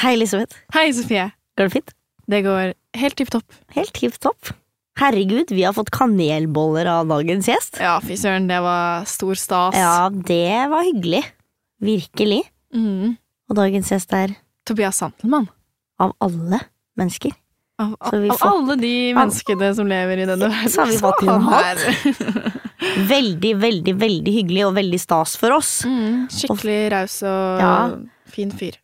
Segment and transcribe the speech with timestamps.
[0.00, 0.56] Hei, Elisabeth.
[0.74, 1.28] Hei, Sofie.
[1.58, 1.92] Går det fint?
[2.30, 3.56] Det går helt tipp topp.
[3.76, 4.52] Helt tipp topp.
[5.00, 7.78] Herregud, vi har fått kanelboller av dagens gjest.
[7.80, 9.76] Ja, fy søren, det var stor stas.
[9.78, 11.22] Ja, det var hyggelig.
[11.82, 12.42] Virkelig.
[12.76, 13.14] Mm.
[13.50, 14.34] Og dagens gjest er
[14.68, 15.48] Tobias Santelmann.
[16.02, 16.58] av alle
[16.98, 17.32] mennesker.
[17.80, 20.90] Av, av, vi av får- alle de menneskene som lever i denne verden, Så har
[20.90, 21.78] vi fått en hat.
[23.12, 25.84] Veldig, veldig, veldig hyggelig og veldig stas for oss.
[25.86, 27.74] mm, skikkelig raus og Ja.
[28.26, 28.76] fin fyr.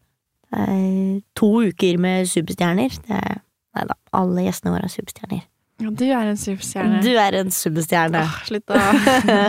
[0.56, 2.94] Eh, to uker med superstjerner.
[3.12, 3.40] Er,
[3.76, 5.44] nei da, alle gjestene våre er superstjerner.
[5.78, 7.02] Ja, du er en superstjerne.
[7.04, 8.24] Du er en superstjerne.
[8.26, 8.88] Åh, slutt, da.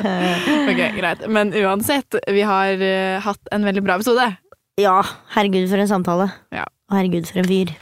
[0.69, 1.23] ok, greit.
[1.31, 4.27] Men uansett, vi har uh, hatt en veldig bra episode.
[4.79, 4.99] Ja,
[5.33, 6.29] herregud for en samtale.
[6.53, 6.67] Ja.
[6.91, 7.73] Og herregud for en fyr.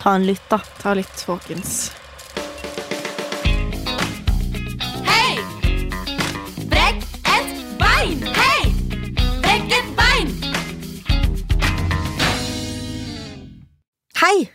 [0.00, 0.60] Ta en lytt, da.
[0.82, 1.88] Ta litt, folkens.
[14.20, 14.50] Hei!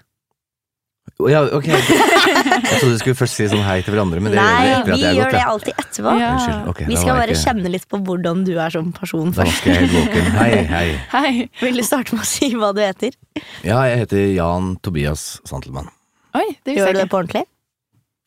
[1.31, 1.67] Ja, ok.
[1.69, 4.95] Jeg trodde du skulle først si sånn hei til hverandre, men det Nei, gjør vi
[4.97, 6.13] vi gjør godt, det alltid etterpå.
[6.19, 6.31] Ja.
[6.35, 6.65] Unnskyld.
[6.73, 9.63] ok, Vi skal bare ikke- kjenne litt på hvordan du er som person Da først.
[9.65, 10.33] var ikke jeg.
[10.35, 10.87] Hei, hei.
[11.13, 11.49] Hei.
[11.61, 13.15] Vil du starte med å si hva du heter?
[13.63, 15.87] Ja, jeg heter Jan Tobias Santelmann.
[16.35, 17.45] Oi, det Gjør du det på ordentlig?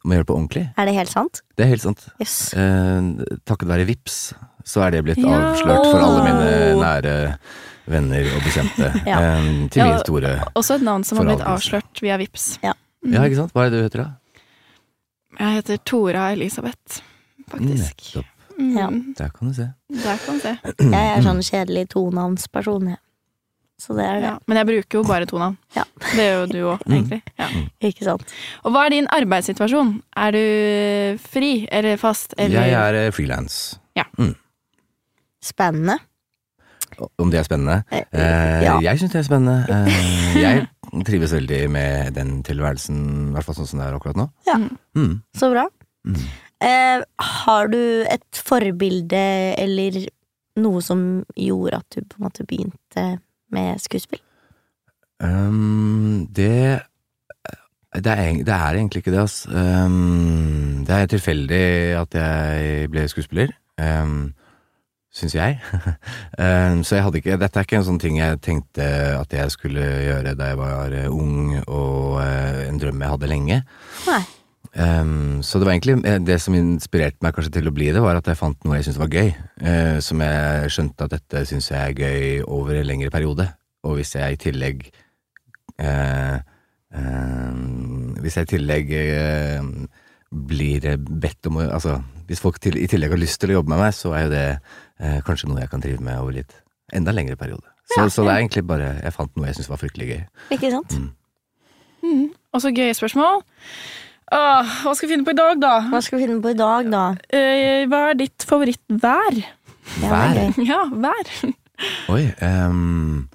[0.06, 0.64] Må jeg gjøre det på ordentlig?
[0.78, 1.42] Er det helt sant?
[1.58, 2.08] Det er helt sant.
[2.22, 2.54] Yes.
[2.54, 3.02] Eh,
[3.44, 4.32] takket være Vips
[4.68, 5.38] så er det blitt Ja.
[5.52, 6.52] avslørt for alle mine
[6.82, 7.16] nære
[7.88, 8.90] venner og bekjente.
[9.08, 9.18] Ja.
[9.38, 9.86] um, til Ja.
[9.94, 12.58] min store Også et navn som har blitt avslørt via Vips.
[12.62, 12.74] Ja,
[13.24, 13.52] ikke sant?
[13.56, 14.10] Hva er det du heter, da?
[15.38, 17.00] Jeg heter Tora Elisabeth,
[17.48, 18.12] faktisk.
[18.14, 18.34] Nettopp.
[18.58, 18.88] Mm, Ja.
[19.16, 19.68] Der kan du se.
[20.02, 20.58] Der kan du se.
[20.92, 22.98] Jeg er sånn kjedelig tonavnsperson, jeg.
[23.78, 24.22] Så det er det.
[24.26, 24.38] Ja.
[24.50, 25.54] Men jeg bruker jo bare to navn.
[25.76, 25.84] Ja.
[26.10, 27.20] Det gjør jo du òg, egentlig.
[27.38, 27.46] Ja.
[27.86, 28.24] Ikke sant?
[28.66, 29.92] Og hva er din arbeidssituasjon?
[30.18, 32.34] Er du fri eller fast?
[32.36, 32.66] Eller?
[32.66, 33.78] Jeg er frilans.
[35.48, 35.98] Spennende.
[37.20, 37.82] Om det er spennende?
[37.92, 38.74] Eh, Eh, ja.
[38.82, 39.58] Jeg syns det er spennende.
[39.70, 44.18] Eh, jeg trives veldig med den tilværelsen, i hvert fall sånn som det er akkurat
[44.18, 44.28] nå.
[44.48, 44.58] Ja.
[44.98, 45.20] Mm.
[45.36, 45.66] Så bra.
[46.08, 46.22] Mm.
[46.68, 47.02] Eh,
[47.44, 47.80] har du
[48.10, 49.24] et forbilde
[49.60, 50.00] eller
[50.58, 53.04] noe som gjorde at du på en måte begynte
[53.54, 54.22] med skuespill?
[55.22, 56.82] Um, det
[57.98, 59.46] det er, det er egentlig ikke det, ass.
[59.48, 61.62] Um, det er tilfeldig
[61.96, 63.54] at jeg ble skuespiller.
[63.80, 64.34] Um,
[65.18, 65.58] Syns jeg.
[66.38, 69.54] um, så jeg hadde ikke Dette er ikke en sånn ting jeg tenkte at jeg
[69.54, 73.62] skulle gjøre da jeg var eh, ung, og eh, en drøm jeg hadde lenge.
[74.06, 74.24] Nei.
[74.78, 78.02] Um, så det var egentlig eh, det som inspirerte meg kanskje til å bli det,
[78.04, 79.30] var at jeg fant noe jeg syntes var gøy.
[79.62, 83.48] Uh, som jeg skjønte at dette syns jeg er gøy over en lengre periode.
[83.86, 84.84] Og hvis jeg i tillegg
[85.82, 86.36] uh,
[86.98, 87.58] uh,
[88.22, 89.68] Hvis jeg i tillegg eh,
[90.28, 91.98] blir bedt om å Altså,
[92.28, 94.32] hvis folk til, i tillegg har lyst til å jobbe med meg, så er jo
[94.34, 94.46] det
[95.00, 96.56] eh, kanskje noe jeg kan drive med over litt
[96.94, 97.66] enda lengre periode.
[97.88, 100.20] Så, så det er egentlig bare Jeg fant noe jeg syntes var fryktelig gøy.
[100.56, 100.92] Ikke sant?
[100.98, 101.08] Mm.
[102.04, 102.26] Mm.
[102.54, 103.40] Og så gøye spørsmål.
[104.28, 105.72] Åh, hva skal vi finne på i dag, da?
[105.88, 107.04] Hva skal vi finne på i dag, da?
[107.32, 109.38] Eh, hva er ditt favorittvær?
[110.02, 110.40] Ja, Vær?
[110.68, 111.30] Ja, vær.
[112.12, 113.28] Oi ehm,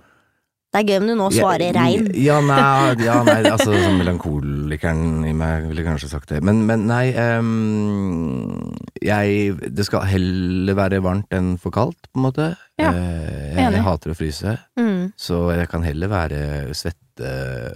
[0.73, 2.07] det er gøy om du nå svarer Ja, regn.
[2.17, 6.39] Ja, nei, ja, nei altså sånn melankolikeren i meg ville kanskje sagt det.
[6.44, 8.73] Men, men nei um,
[9.03, 12.50] Jeg Det skal heller være varmt enn for kaldt, på en måte.
[12.81, 13.78] Ja, Eh, jeg, enig.
[13.78, 15.12] jeg hater å fryse, Mm.
[15.19, 16.39] så jeg kan heller være
[16.73, 17.29] svette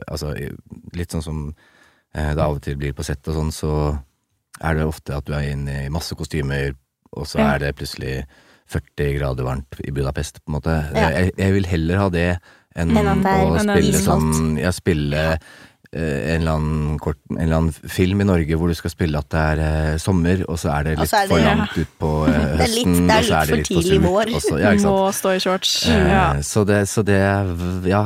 [0.09, 0.31] Altså
[0.97, 1.41] litt sånn som
[2.15, 3.71] eh, det av og til blir på sett og sånn, så
[4.63, 6.73] er det ofte at du er inne i masse kostymer,
[7.13, 7.53] og så Ja.
[7.53, 8.23] er det plutselig
[8.67, 10.73] 40 grader varmt i Budapest, på en måte.
[10.95, 11.09] Ja.
[11.13, 12.39] Jeg, jeg vil heller ha det
[12.77, 13.07] enn er
[13.47, 18.25] å spille sånn Ja, spille eh, en eller, annen kort, en eller annen film i
[18.27, 21.13] Norge hvor du skal spille at det er eh, sommer, og så er det litt
[21.15, 21.53] er det- for ja.
[21.55, 23.57] langt ut på eh, Det er litt- høsten, det er og så litt er det
[23.57, 24.33] litt for tidlig vår.
[24.41, 24.97] Også, Ja, ikke sant.
[24.97, 25.71] Må stå i shorts.
[25.87, 26.25] Eh, Ja.
[26.43, 27.21] Så det, så det
[27.87, 28.01] Ja,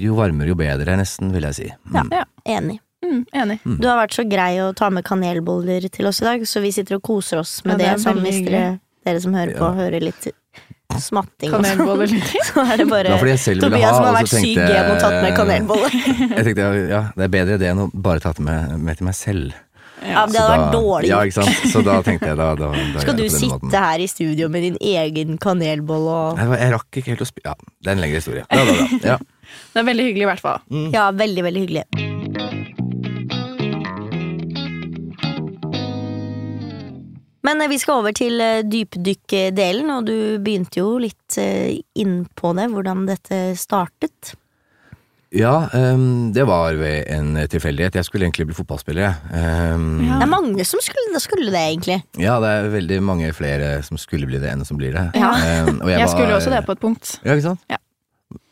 [0.00, 1.68] jo varmere jo bedre, nesten, vil jeg si.
[1.92, 2.10] Mm.
[2.16, 2.24] Ja.
[2.56, 2.80] Enig.
[3.04, 3.58] Mm, enig.
[3.78, 6.72] Du har vært så grei å ta med kanelboller til oss i dag, så vi
[6.74, 8.02] sitter og koser oss med Ja, det det.
[8.02, 10.26] som hvis dere, dere som hører på, hører litt
[11.02, 11.50] smatting.
[11.50, 12.08] Kanelboller.
[12.48, 15.36] Så er det bare Det Tobias ha, som har vært syk igjen og tatt med
[15.36, 16.00] kanelboller.
[16.38, 19.08] Jeg tenkte ja, det er bedre det enn å bare ta det med, med til
[19.10, 19.62] meg selv.
[19.96, 21.08] Ja, det hadde hadde vært dårlig.
[21.08, 21.70] Ja, ikke sant.
[21.72, 23.78] Så da tenkte jeg da, da, da Skal du sitte måten.
[23.86, 27.54] her i studio med din egen kanelbolle og Jeg, jeg rakk ikke helt å spille
[27.54, 28.44] Ja, det er en lengre historie.
[29.06, 29.16] Ja.
[29.72, 30.62] Det er veldig hyggelig, i hvert fall.
[30.92, 32.15] Ja, veldig, veldig hyggelig.
[37.46, 38.40] Men eh, vi skal over til
[38.72, 44.34] dypdykk-delen, og du begynte jo litt eh, inn på det, hvordan dette startet.
[45.36, 47.96] Ja, um, det var ved en tilfeldighet.
[47.98, 49.02] Jeg skulle egentlig bli fotballspiller.
[49.02, 49.32] jeg.
[49.36, 50.20] Ehm, Ja.
[50.20, 51.96] Det er mange som skulle, skulle det, egentlig.
[52.22, 55.02] ja, det er veldig mange flere som skulle bli det, enn som blir det.
[55.18, 55.32] Ja.
[55.66, 57.18] Um, og Jeg, var- skulle også det på et punkt.
[57.24, 57.60] Ja, ikke sant?
[57.68, 57.76] Ja.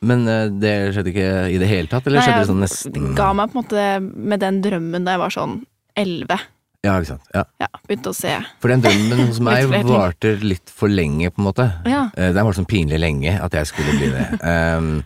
[0.02, 3.14] Men eh, det skjedde ikke i det hele tatt, eller Nei, skjedde det sånn nesten
[3.17, 3.87] ga meg på en måte
[4.35, 5.55] med den drømmen da jeg var sånn
[5.96, 6.37] elleve.
[6.85, 7.29] Ja, ikke sant.
[7.33, 7.45] Ja.
[7.63, 8.35] Ja, begynte å se.
[8.61, 11.69] For den drømmen hos meg varte litt for lenge, på en måte.
[11.89, 12.07] Ja.
[12.13, 14.27] Eh, Den var sånn pinlig lenge at jeg skulle bli det.
[14.45, 14.99] Um,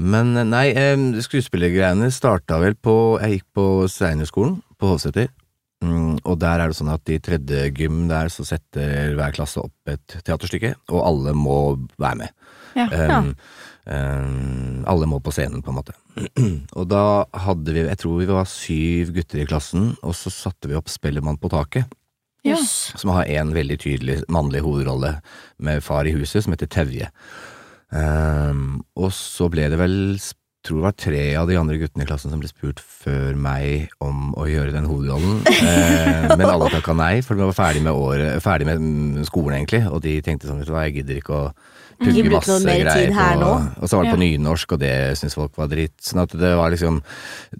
[0.00, 5.28] men eh, nei, um, skuespillergreiene starta vel på Jeg gikk på Steinerskolen på Hovseter.
[5.84, 9.62] Mm, og der er det sånn at i tredje gym der så setter hver klasse
[9.62, 11.56] opp et teaterstykke, og alle må
[12.00, 12.34] være med.
[12.78, 12.86] Ja.
[13.18, 13.34] Um,
[13.86, 15.96] um, alle må på scenen, på en måte.
[16.78, 17.04] og da
[17.46, 20.92] hadde vi, jeg tror vi var syv gutter i klassen, og så satte vi opp
[20.92, 21.88] Spellemann på taket
[22.46, 22.92] Yes.
[22.96, 25.18] Som har en veldig tydelig mannlig hovedrolle
[25.60, 27.10] med far i huset, som heter Tevje.
[27.92, 29.96] Ehm, og så ble det vel,
[30.64, 33.92] tror det var tre av de andre guttene i klassen som ble spurt før meg
[34.04, 37.92] om å gjøre den hovedrollen, Ehm, men alle takka nei, for de var ferdig med,
[37.92, 41.20] året, ferdig med mm, skolen, egentlig, og de tenkte sånn, vet du hva, jeg gidder
[41.20, 41.44] ikke å
[42.00, 43.50] pugge masse greier her på nå.
[43.80, 45.96] Og så var det på nynorsk, og det syntes folk var dritt.
[46.02, 47.00] Sånn at det var liksom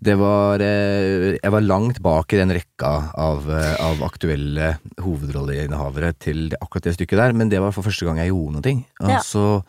[0.01, 6.15] Det var eh, Jeg var langt bak i den rekka av, eh, av aktuelle hovedrolleinnehavere
[6.19, 8.85] til det- akkurat det stykket der, men det var for første gang jeg gjorde noe.
[9.01, 9.19] Og Ja.
[9.21, 9.63] så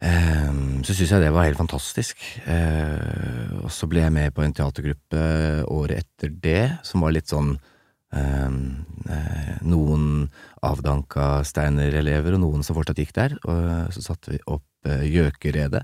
[0.00, 0.50] eh,
[0.82, 2.16] så syns jeg det var helt fantastisk.
[3.62, 7.58] Og så ble jeg med på en teatergruppe året etter det, som var litt sånn
[9.62, 10.28] Noen
[10.64, 13.36] avdanka Steiner-elever, og noen som fortsatt gikk der.
[13.48, 15.82] Og så satte vi opp eh, Gjøkeredet.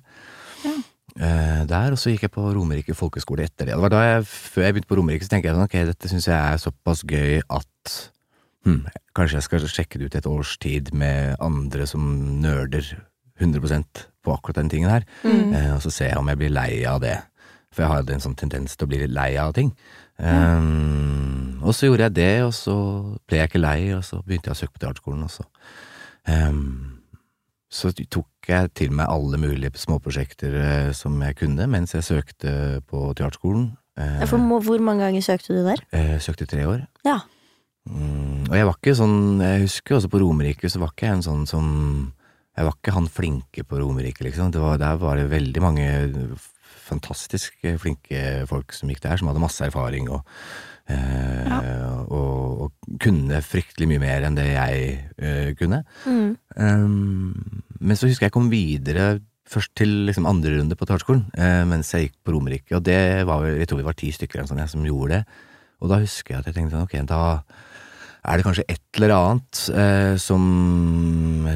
[1.18, 3.74] Eh, der, og så gikk jeg på Romerike folkeskole etter det.
[3.74, 6.10] Det var da jeg, Før jeg begynte på Romerike, så tenkte jeg sånn, ok, dette
[6.12, 7.94] syns jeg er såpass gøy at
[8.68, 8.82] hm,
[9.16, 12.04] kanskje jeg skal sjekke det ut et års tid med andre som
[12.42, 12.84] nerder
[13.40, 15.52] 100% på akkurat den tingen her, Mm.
[15.54, 17.16] eh, og så ser jeg om jeg blir lei av det.
[17.74, 19.72] For jeg har en sånn tendens til å bli litt lei av ting.
[20.18, 22.74] Um, og så gjorde jeg det, og så
[23.28, 25.44] ble jeg ikke lei, og så begynte jeg å søke på teaterskolen, og så
[26.28, 26.62] um,
[27.68, 32.52] så tok jeg til meg alle mulige småprosjekter uh, som jeg kunne mens jeg søkte
[32.88, 33.70] på teaterskolen.
[33.98, 35.82] Uh, Ja, For må- hvor mange ganger søkte du der?
[35.92, 36.86] Uh, søkte tre år.
[37.04, 37.18] Ja.
[37.88, 41.16] Um, og jeg var ikke sånn Jeg husker også på Romerike, så var ikke jeg
[41.18, 41.66] en sånn som
[42.58, 44.50] Jeg var ikke han flinke på Romerike, liksom.
[44.52, 45.86] Det var, der var det veldig mange
[46.88, 50.26] fantastisk flinke folk som gikk der, som hadde masse erfaring og,
[50.90, 51.54] eh,
[52.08, 55.82] og, og kunne fryktelig mye mer enn det jeg eh, kunne.
[56.08, 56.30] Mm.
[56.56, 59.18] Um, men så husker jeg jeg kom videre
[59.48, 63.24] først til liksom andre runde på Tartskolen, eh, mens jeg gikk på Romerike, og det
[63.28, 65.44] var jeg tror vi var ti stykker sånn, jeg, som gjorde det.
[65.78, 67.22] Og da husker jeg at jeg tenkte sånn, ok, da
[68.24, 70.42] er det kanskje et eller annet eh, som,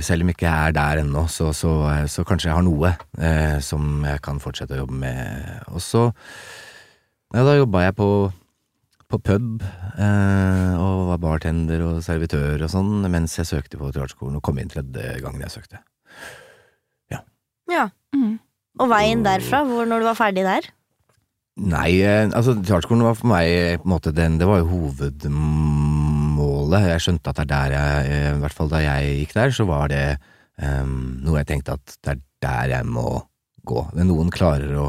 [0.05, 2.93] selv om jeg ikke er der ennå, så, så, eh, så kanskje jeg har noe
[3.19, 5.51] eh, som jeg kan fortsette å jobbe med.
[5.75, 6.07] Og så,
[7.35, 8.11] ja, da jobba jeg på,
[9.11, 9.65] på pub,
[9.97, 14.63] eh, og var bartender og servitør og sånn, mens jeg søkte på teaterskolen, og kom
[14.63, 15.83] inn tredje gangen jeg søkte.
[17.73, 17.89] Ja.
[18.17, 18.39] Mm.
[18.83, 20.67] Og veien derfra, hvor når du var ferdig der?
[21.63, 26.22] Nei, eh, altså teaterskolen var for meg på en måte den, det var jo hovedmålet.
[26.81, 29.53] Jeg skjønte at det er der jeg, eh, i hvert fall da jeg gikk der,
[29.55, 30.07] så var det
[30.63, 33.07] um, noe jeg tenkte at det er der jeg må
[33.69, 33.85] gå.
[33.93, 34.89] Men Noen klarer å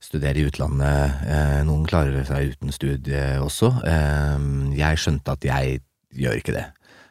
[0.00, 3.72] studere i utlandet, eh, noen klarer seg uten studie også.
[4.78, 5.80] Jeg skjønte at jeg
[6.16, 6.66] gjør ikke det.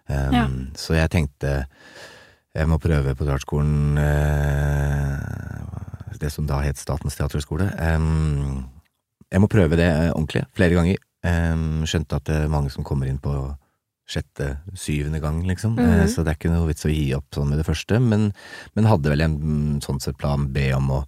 [0.08, 0.46] Ja.
[0.80, 1.66] Så jeg tenkte
[2.56, 4.00] jeg må prøve på teaterskolen
[6.18, 7.68] det som da het Statens teaterhøgskole.
[9.28, 11.04] Jeg må prøve det ordentlig, flere ganger.
[11.86, 13.36] Skjønte at det er mange som kommer inn på
[14.08, 15.76] sjette, syvende gang, liksom.
[15.76, 16.00] Mhm.
[16.02, 18.30] Eh, så det er ikke noe vits å gi opp sånn med det første, men,
[18.76, 21.02] men hadde vel en mm, sånn sett plan B om å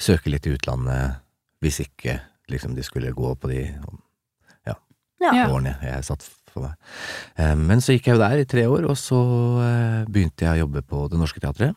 [0.00, 1.18] søke litt i utlandet,
[1.60, 3.62] hvis ikke liksom de skulle gå på de
[4.66, 4.74] Ja.
[5.34, 5.48] Ja.
[5.50, 6.74] årene jeg satt for meg.
[7.36, 9.18] Eh, Men så gikk jeg jo der i tre år, og så
[9.60, 11.74] eh, begynte jeg å jobbe på Det Norske Teatret.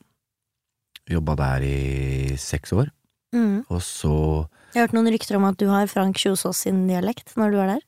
[1.09, 2.91] Jobba der i seks år,
[3.33, 3.65] Mm.
[3.69, 7.33] og så Jeg har hørt noen rykter om at du har Frank Kjosås sin dialekt
[7.35, 7.81] når du er der.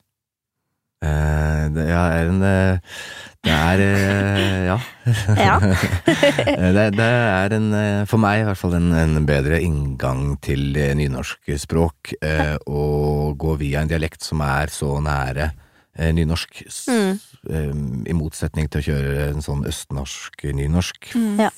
[1.04, 2.96] Eh, Det er en eh,
[3.44, 4.78] Det er eh, Ja.
[5.36, 5.56] Ja.
[6.54, 10.34] Eh, det, det er en, eh, for meg i hvert fall, en, en bedre inngang
[10.44, 15.50] til nynorsk språk eh, å gå via en dialekt som er så nære
[15.98, 17.18] eh, nynorsk, Mm.
[17.50, 17.74] eh,
[18.10, 21.10] i motsetning til å kjøre en sånn østnorsk nynorsk.
[21.18, 21.44] Mm.
[21.46, 21.50] Ja.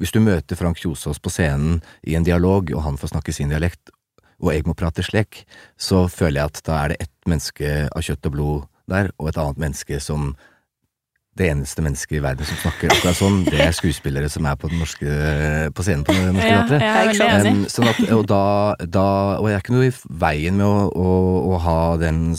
[0.00, 3.52] Hvis du møter Frank Kjosås på scenen i en dialog, og han får snakke sin
[3.52, 3.92] dialekt,
[4.42, 5.44] og jeg må prate slik,
[5.78, 9.28] så føler jeg at da er det ett menneske av kjøtt og blod der, og
[9.30, 10.32] et annet menneske som
[11.38, 14.66] det eneste mennesket i verden som snakker akkurat sånn, det er skuespillere som er på,
[14.72, 15.06] den norske,
[15.70, 16.82] på scenen på Det Norske Ja, Teatret.
[17.12, 17.52] veldig enig.
[17.52, 18.40] Um, sånn at, og da,
[18.90, 19.04] da
[19.38, 21.12] Og jeg er ikke noe i veien med å, å,
[21.54, 22.32] å ha den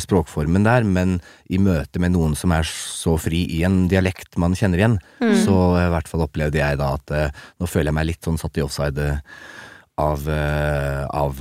[0.00, 1.18] språkformen der, men
[1.50, 5.34] i møte med noen som er så fri i en dialekt man kjenner igjen, Mm.
[5.44, 7.30] så i hvert fall opplevde jeg da at eh,
[7.60, 8.98] nå føler jeg meg litt sånn satt i offside.
[8.98, 9.18] eh,
[10.00, 11.36] av, eh, av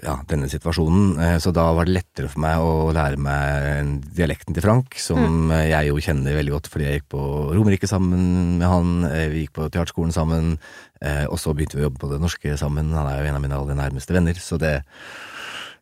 [0.00, 1.18] ja, denne situasjonen.
[1.20, 5.20] Eh, Så da var det lettere for meg å lære meg dialekten til Frank, som
[5.20, 5.52] mm.
[5.68, 7.22] jeg jo kjenner veldig godt fordi jeg gikk på
[7.52, 10.56] Romerike sammen med han, eh, vi gikk på teaterskolen sammen,
[11.02, 12.92] eh, og så begynte vi å jobbe på det norske sammen.
[12.96, 14.74] Han er jo en av mine aller nærmeste venner, så det,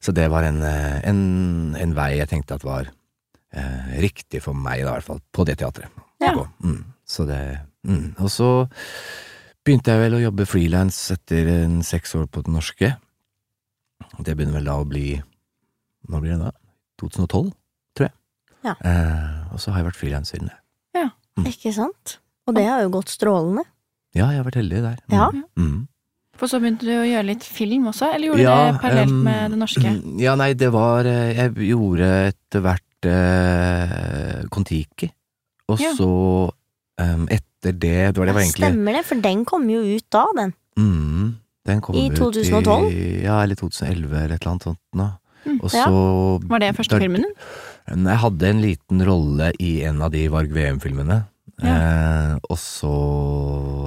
[0.02, 1.24] så det var en, eh, en,
[1.78, 2.90] en vei jeg tenkte at var
[3.54, 5.90] eh, riktig for meg, da, i hvert fall, på det teatret.
[6.20, 6.34] Ja.
[6.64, 7.40] Mm, så det
[7.88, 8.20] mm.
[8.20, 8.50] Og så
[9.64, 12.92] begynte jeg vel å jobbe frilans etter en seks år på det norske.
[14.20, 15.04] Det begynner vel da å bli
[16.10, 16.50] Når blir det da?
[17.00, 17.52] 2012,
[17.96, 18.14] tror jeg.
[18.66, 18.74] Ja.
[18.84, 20.56] Eh, og så har jeg vært frilans siden det.
[21.38, 21.46] Mm.
[21.48, 22.16] Ikke sant?
[22.50, 23.62] Og det har jo gått strålende.
[24.12, 24.96] Ja, jeg har vært heldig der.
[25.08, 25.14] Mm.
[25.14, 25.28] Ja.
[25.56, 25.78] Mm.
[26.40, 29.12] For så begynte du å gjøre litt film også, eller gjorde du Ja, det parallelt
[29.14, 29.92] um, med det norske?
[30.20, 35.10] Ja, nei, det var eh, Jeg gjorde etter hvert eh, Kon-Tiki,
[35.70, 35.92] og Ja.
[35.96, 36.10] så
[36.50, 40.06] um, etter det Det var det var egentlig Stemmer det, for den kom jo ut
[40.12, 40.54] da, den.
[40.80, 41.28] mm,
[41.68, 42.86] Den kom I ut 2012?
[42.90, 45.08] I, ja, eller 2011 eller et eller annet sånt nå.
[45.40, 45.84] Mm, og ja.
[46.52, 47.34] Var det første filmen din?
[47.90, 51.22] Jeg hadde en liten rolle i en av de Varg VM-filmene.
[51.60, 52.90] Eh, og så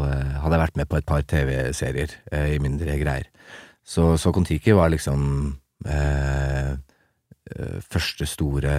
[0.05, 3.29] eh, hadde jeg vært med på et par TV-serier eh, i mindre greier.
[3.83, 5.23] Så, så Kon-Tiki var liksom
[5.89, 8.75] eh, eh, første store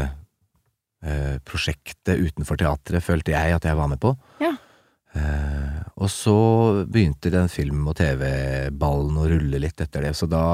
[1.04, 4.14] eh, prosjektet utenfor teatret, følte jeg at jeg var med på.
[4.42, 4.54] Ja.
[5.14, 6.34] Eh, og så
[6.90, 10.44] begynte den film- og TV-ballen å rulle litt etter det, så da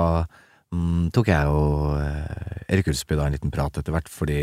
[0.75, 4.43] mm, tok jeg og eh, Erik Ulsby da en liten prat etter hvert, fordi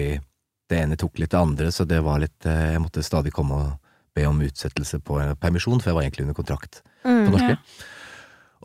[0.67, 3.59] det ene tok litt det andre, så det var litt eh, Jeg måtte stadig komme
[3.61, 7.29] og be om utsettelse på en permisjon, for jeg var egentlig under kontrakt på Mm.
[7.31, 7.53] norske.
[7.53, 7.85] Ja.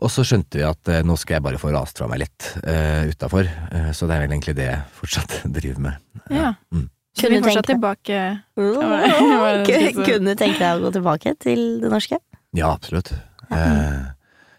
[0.03, 2.47] Og så skjønte vi at eh, nå skal jeg bare få rast fra meg litt
[2.65, 6.01] eh, utafor, eh, så det er vel egentlig det jeg fortsatt driver med.
[6.33, 6.49] Ja.
[6.73, 6.89] Mm.
[7.13, 8.19] Så vi Kunne fortsatt tenke- tilbake
[8.57, 10.03] oh?
[10.07, 12.17] Kunne du tenke deg å gå tilbake til det norske?
[12.57, 13.11] Ja, absolutt.
[13.53, 13.99] Eh,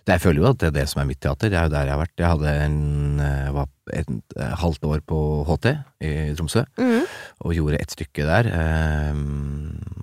[0.06, 1.50] jeg føler jo at det er det som er mitt teater.
[1.50, 2.14] Det er jo der jeg har vært.
[2.20, 2.76] Jeg hadde en,
[3.24, 5.18] eh, var et, et, halvt år på
[5.48, 5.66] HT
[6.04, 7.06] i Tromsø, Mm.
[7.44, 8.50] og gjorde et stykke der.
[8.52, 9.14] Eh,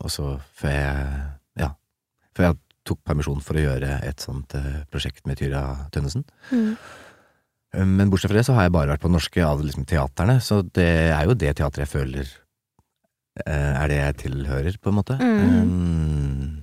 [0.01, 1.07] og så før jeg
[1.61, 1.69] Ja,
[2.35, 6.23] før jeg tok permisjon for å gjøre et sånt eh, prosjekt med Tyra Tønnesen.
[6.51, 6.75] Mm.
[7.75, 10.39] Eh, Men bortsett fra det så har jeg bare vært på norske av liksom teaterne,
[10.41, 12.40] så det er jo det teatret jeg føler eh,
[13.45, 15.15] er det jeg tilhører, på en måte.
[15.21, 15.61] Mm.
[15.61, 16.57] Um,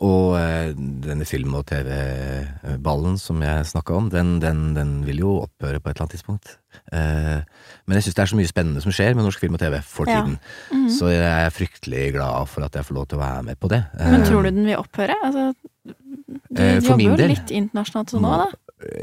[0.00, 0.70] og eh,
[1.04, 5.90] denne film- og TV-ballen som jeg snakka om, den, den, den vil jo opphøre på
[5.90, 6.54] et eller annet tidspunkt.
[6.92, 7.42] Eh,
[7.84, 9.76] men jeg syns det er så mye spennende som skjer med norsk film og TV
[9.84, 10.22] for Ja.
[10.22, 10.38] tiden,
[10.72, 10.88] Mhm.
[10.96, 13.68] så jeg er fryktelig glad for at jeg får lov til å være med på
[13.68, 13.82] det.
[13.98, 15.14] Men Eh, tror du den vil opphøre?
[15.24, 18.46] Altså, du Eh, jobber jo litt internasjonalt sånn nå, da.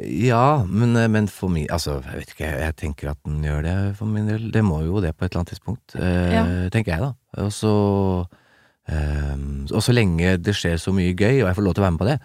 [0.10, 3.76] Ja, men, men for min Altså, jeg vet ikke, jeg tenker at den gjør det
[4.00, 4.48] for min del.
[4.54, 6.44] Det må jo det på et eller annet tidspunkt, eh, Ja.
[6.74, 7.12] tenker jeg da.
[7.44, 7.74] Og så
[8.90, 9.36] eh,
[9.70, 11.96] Og så lenge det skjer så mye gøy, og jeg får lov til å være
[11.98, 12.18] med på det,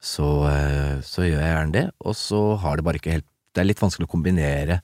[0.00, 1.84] så, eh, så gjør jeg gjerne det.
[2.06, 4.76] Og så har det bare ikke helt Det er litt vanskelig å kombinere,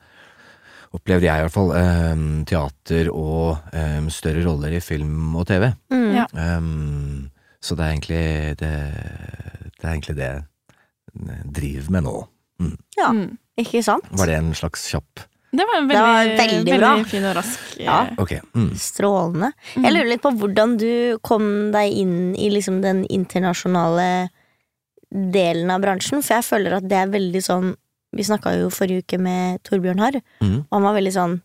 [0.96, 5.68] opplevde jeg i hvert fall, eh, teater og eh, større roller i film og TV.
[5.94, 6.10] Mm.
[6.16, 6.26] Ja.
[7.62, 8.72] Så det er egentlig det,
[9.78, 10.32] det er egentlig det
[11.52, 12.16] driver med nå.
[12.96, 13.10] Ja.
[13.12, 13.36] Mm.
[13.60, 14.04] Ikke sant?
[14.16, 15.22] Var det en slags kjapp
[15.56, 17.98] Det var en Det var veldig, veldig fin og rask Ja.
[18.18, 18.40] okay.
[18.54, 18.70] Mm.
[18.80, 19.50] Strålende.
[19.76, 19.84] Mm.
[19.84, 24.28] Jeg lurer litt på hvordan du kom deg inn i liksom den internasjonale
[25.10, 27.74] delen av bransjen, for jeg føler at det er veldig sånn
[28.16, 30.60] Vi snakka jo forrige uke med Torbjørn Harr, Mm.
[30.64, 31.42] og han var veldig sånn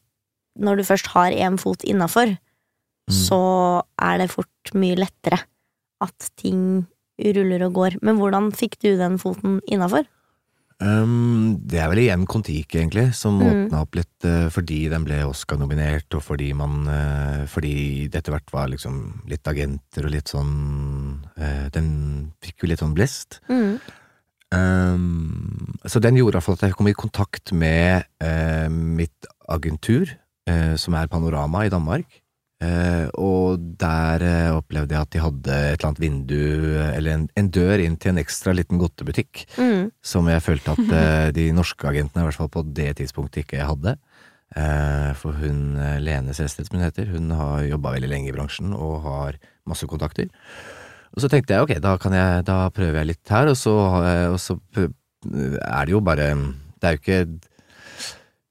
[0.60, 2.38] Når du først har én fot innafor,
[3.10, 3.14] Mm.
[3.28, 5.40] så er det fort mye lettere
[6.02, 6.86] at ting
[7.38, 8.00] ruller og går.
[8.02, 10.08] Men hvordan fikk du den foten innafor?
[10.82, 13.68] Um, det er vel igjen Kon-Tiki, egentlig, som Mm.
[13.68, 18.34] åpna opp litt uh, fordi den ble Oscar-nominert, og fordi man uh, Fordi det etter
[18.34, 23.38] hvert var liksom litt agenter og litt sånn uh, Den fikk jo litt sånn blest.
[23.48, 23.78] Mm.
[24.52, 28.04] Um, så den gjorde i hvert fall at jeg kom i kontakt med
[28.72, 30.10] mitt agentur,
[30.78, 32.21] som er Panorama i Danmark.
[32.62, 36.42] Eh, og der uh, opplevde jeg at de hadde et eller annet vindu,
[36.78, 39.90] eh, eller en, en dør inn til en ekstra liten godtebutikk, Mm.
[40.06, 43.66] som jeg følte at uh, de norske agentene, i hvert fall på det tidspunktet, ikke
[43.66, 43.98] hadde.
[45.16, 48.98] For hun Lene Selstedt, som hun heter, hun har jobba veldig lenge i bransjen og
[49.06, 50.28] har masse kontakter.
[51.16, 53.78] Og så tenkte jeg ok, da, kan jeg, da prøver jeg litt her, og så,
[54.28, 57.22] og så er det jo bare Det er jo ikke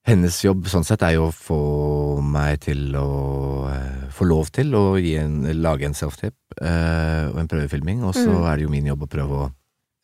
[0.08, 1.60] Hennes jobb sånn sett er jo å få
[2.24, 3.08] meg til å
[3.68, 8.30] eh, få lov til å en, lage en self-tip eh, og en prøvefilming, og så
[8.30, 8.46] Mm.
[8.48, 9.50] er det jo min jobb å prøve å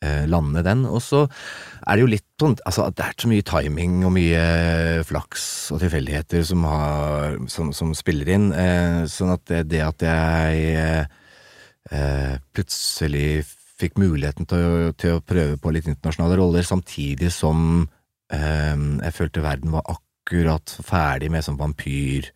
[0.05, 0.85] eh, lande den.
[0.85, 4.13] Og så er det jo litt sånn Altså, at det er så mye timing og
[4.13, 9.81] mye flaks og tilfeldigheter som, har, som, som spiller inn, eh, sånn at det, det
[9.81, 11.07] at jeg
[11.91, 13.45] eh, plutselig
[13.77, 17.87] fikk muligheten til å, til å prøve på litt internasjonale roller, samtidig som
[18.29, 22.29] jeg følte verden var akkurat ferdig med sånn vampyr.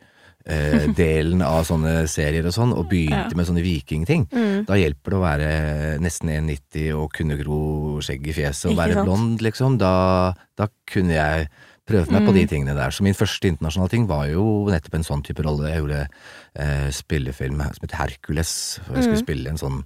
[0.43, 3.35] Eh, delen av sånne serier og sånn, og begynte Ja.
[3.37, 4.23] med sånne vikingting.
[4.31, 4.65] Mm.
[4.65, 8.81] Da hjelper det å være nesten 1,90 og kunne gro skjegg i fjeset og Ikke
[8.81, 9.05] være sant?
[9.05, 9.77] blond, liksom.
[9.77, 11.47] Da, da kunne jeg
[11.85, 12.33] prøve meg på Mm.
[12.33, 12.89] de tingene der.
[12.89, 15.69] Så min første internasjonale ting var jo nettopp en sånn type rolle.
[15.69, 16.07] Jeg gjorde
[16.55, 19.25] eh, spillefilm som het Hercules, hvor jeg skulle Mm.
[19.27, 19.83] spille en sånn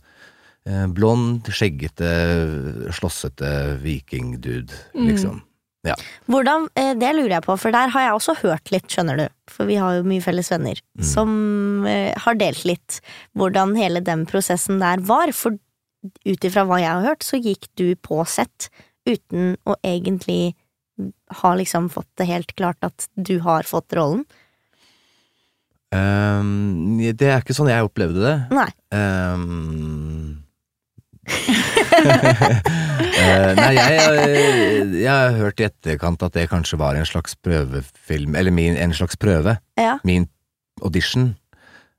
[0.68, 5.42] eh, blond, skjeggete, slåssete vikingdude, Mm.
[5.86, 6.06] Liksom.
[6.32, 9.28] Hvordan, eh, Det lurer jeg på, for der har jeg også hørt litt, skjønner du.
[9.52, 11.04] For vi har jo mye felles venner Mm.
[11.04, 13.00] som eh, har delt litt
[13.38, 15.32] hvordan hele den prosessen der var.
[15.32, 15.52] For
[16.26, 18.70] ut ifra hva jeg har hørt, så gikk du på sett
[19.08, 20.54] uten å egentlig
[21.42, 24.26] ha liksom fått det helt klart at du har fått rollen.
[25.96, 28.36] Um, det er ikke sånn jeg opplevde det.
[28.52, 28.68] Nei.
[28.92, 30.45] Um,
[33.16, 37.36] eh, nei, jeg, jeg, jeg har hørt i etterkant at det kanskje var en slags
[37.46, 39.58] prøvefilm, eller min, en slags prøve.
[39.80, 39.98] Ja.
[40.08, 40.30] Min
[40.84, 41.34] audition.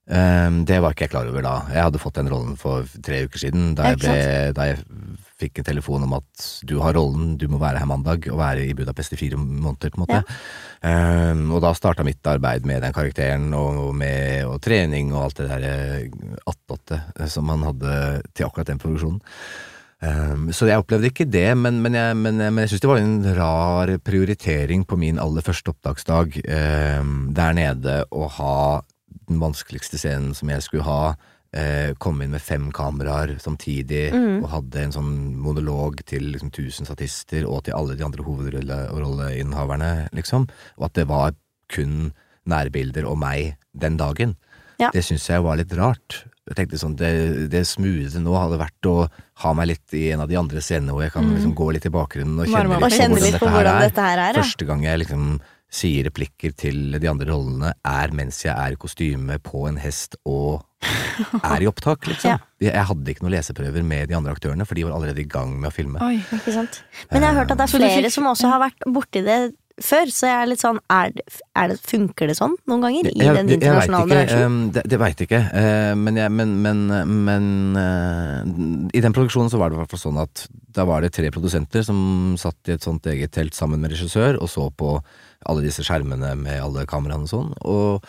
[0.06, 1.56] Um, det var ikke jeg klar over da.
[1.75, 4.18] Jeg hadde fått den rollen for tre uker siden, da jeg, ble,
[4.54, 4.78] da jeg
[5.40, 8.64] fikk en telefon om at du har rollen, du må være her mandag, og være
[8.64, 10.22] i Budapest i fire måneder, på en måte.
[10.80, 15.40] Um, og da starta mitt arbeid med den karakteren, og med og trening og alt
[15.42, 17.96] det der eh, attåtte eh, som man hadde
[18.32, 19.20] til akkurat den produksjonen.
[19.96, 23.00] Um, så jeg opplevde ikke det, men, men jeg, men, men jeg syns det var
[23.00, 28.58] en rar prioritering på min aller første opptaksdag um, der nede å ha
[29.26, 31.16] den vanskeligste scenen som jeg skulle ha.
[31.56, 34.42] Eh, komme inn med fem kameraer samtidig, Mm.
[34.44, 40.08] og hadde en sånn monolog til liksom, tusen statister og til alle de andre hovedrolleinnehaverne,
[40.12, 40.48] liksom.
[40.78, 41.32] Og at det var
[41.72, 42.12] kun
[42.46, 44.36] nærbilder og meg den dagen.
[44.78, 44.90] Ja.
[44.92, 46.25] Det syns jeg var litt rart.
[46.46, 49.08] Jeg tenkte sånn, Det, det smoothe nå hadde vært å
[49.42, 51.86] ha meg litt i en av de andre scenene hvor jeg kan liksom gå litt
[51.88, 52.76] i bakgrunnen og kjenne.
[52.76, 54.42] Og litt på litt på hvordan hvordan dette dette her er.
[54.42, 55.40] Første gang jeg liksom
[55.76, 60.17] sier replikker til de andre rollene, er mens jeg er i kostyme på en hest
[60.25, 60.65] og
[61.43, 62.41] er i opptak, liksom.
[62.65, 65.28] Jeg jeg hadde ikke noen leseprøver med de andre aktørene, for de var allerede i
[65.28, 66.00] gang med å filme.
[66.00, 66.17] Oi.
[66.39, 66.78] Ikke sant?
[67.12, 69.36] Men jeg har hørt at det er flere fikk- som også har vært borti det
[69.84, 71.25] før, så jeg er litt sånn er det,
[71.60, 74.47] er det, Funker det sånn noen ganger i Jeg- den internasjonale ikke, bransjen?
[74.49, 76.80] um, det, det veit jeg ikke, eh, men, jeg, men, men,
[77.26, 77.50] men
[77.82, 80.47] eh, i den produksjonen så var det i hvert fall sånn at
[80.80, 82.00] da var det tre produsenter som
[82.41, 84.97] satt i et sånt eget telt sammen med regissør og så på
[85.44, 88.08] alle disse skjermene med alle kameraene og sånn, og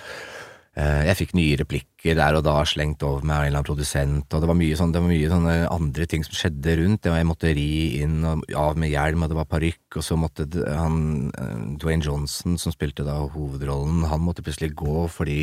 [0.77, 3.69] eh, jeg fikk nye replikker der og da slengt over meg av en eller annen
[3.69, 7.09] produsent, og det var sånn, det var mye sånne andre ting som skjedde rundt.
[7.09, 10.47] Jeg måtte ri inn og av med hjelm, og det var parykk, og så måtte
[10.67, 15.41] han eh, Dwayne Johnson, som spilte da hovedrollen, han måtte plutselig gå fordi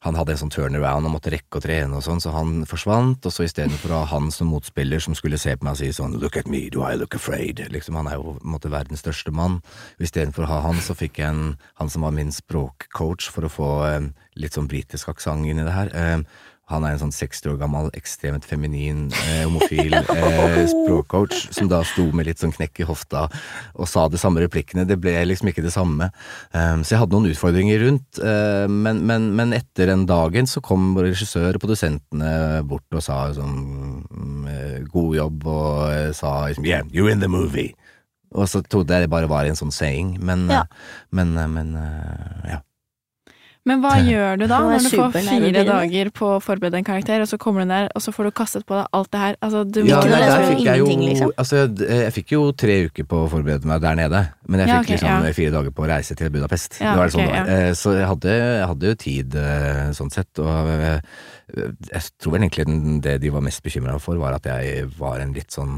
[0.00, 3.26] han hadde en sånn turnaround og måtte rekke å trene og sånn, så han forsvant,
[3.28, 5.90] og så istedenfor å ha han som motspiller som skulle se på meg og si
[5.92, 7.60] sånn Look at me, do I look afraid?
[7.72, 9.58] Liksom, han er jo på en måte verdens største mann.
[10.00, 13.52] Istedenfor å ha han, så fikk jeg en, han som var min språkcoach for å
[13.52, 14.08] få eh,
[14.40, 15.92] litt sånn britisk aksent inn i det her.
[15.92, 16.24] Eh,
[16.70, 21.82] han er en sånn 60 år gammel, ekstremt feminin, eh, homofil eh, språkcoach, som da
[21.86, 23.26] sto med litt sånn knekk i hofta
[23.74, 24.86] og sa de samme replikkene.
[24.88, 26.10] Det ble liksom ikke det samme.
[26.54, 30.60] Um, så jeg hadde noen utfordringer rundt, Uh, men, men, men etter den dagen så
[30.64, 33.54] kom både regissør og produsentene bort og sa sånn
[34.06, 37.72] mm, eh, god jobb, og eh, sa liksom yeah, you're in the movie.
[38.36, 40.62] Og så trodde jeg det bare var en sånn saying, men, Ja.
[41.10, 41.72] men, men
[42.46, 42.60] ja.
[43.68, 47.20] Men hva gjør du da, når du får fire dager på å forberede en karakter,
[47.20, 49.36] og så kommer du der, og så får du kastet på deg alt det her?
[49.44, 51.34] Altså, du ja, nei, der fikk jeg jo, liksom?
[51.36, 54.72] Altså, jeg, jeg fikk jo tre uker på å forberede meg der nede, men jeg
[54.72, 55.34] Ja, fikk liksom ja.
[55.36, 56.80] fire dager på å reise til Budapest.
[56.80, 57.68] Ja, det var det sånn okay, det var.
[57.68, 61.00] Eh, Så jeg hadde, jeg hadde jo tid eh, sånn sett, og eh,
[61.92, 65.36] jeg tror vel egentlig det de var mest bekymra for, var at jeg var en
[65.36, 65.76] litt sånn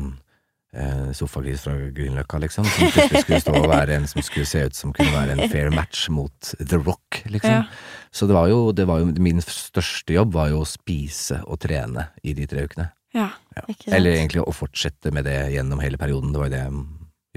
[1.12, 2.64] sofagris fra Grünerløkka, liksom.
[2.64, 5.50] Som plutselig skulle stå og være en som skulle se ut som kunne være en
[5.52, 7.58] fair match mot The Rock, liksom.
[7.58, 8.08] Ja.
[8.12, 11.60] Så det var, jo, det var jo Min største jobb var jo å spise og
[11.64, 12.88] trene i de tre ukene.
[13.12, 13.28] Ja.
[13.66, 13.94] Ikke sant?
[13.98, 16.32] Eller egentlig å fortsette med det gjennom hele perioden.
[16.32, 16.80] Det var jo det jeg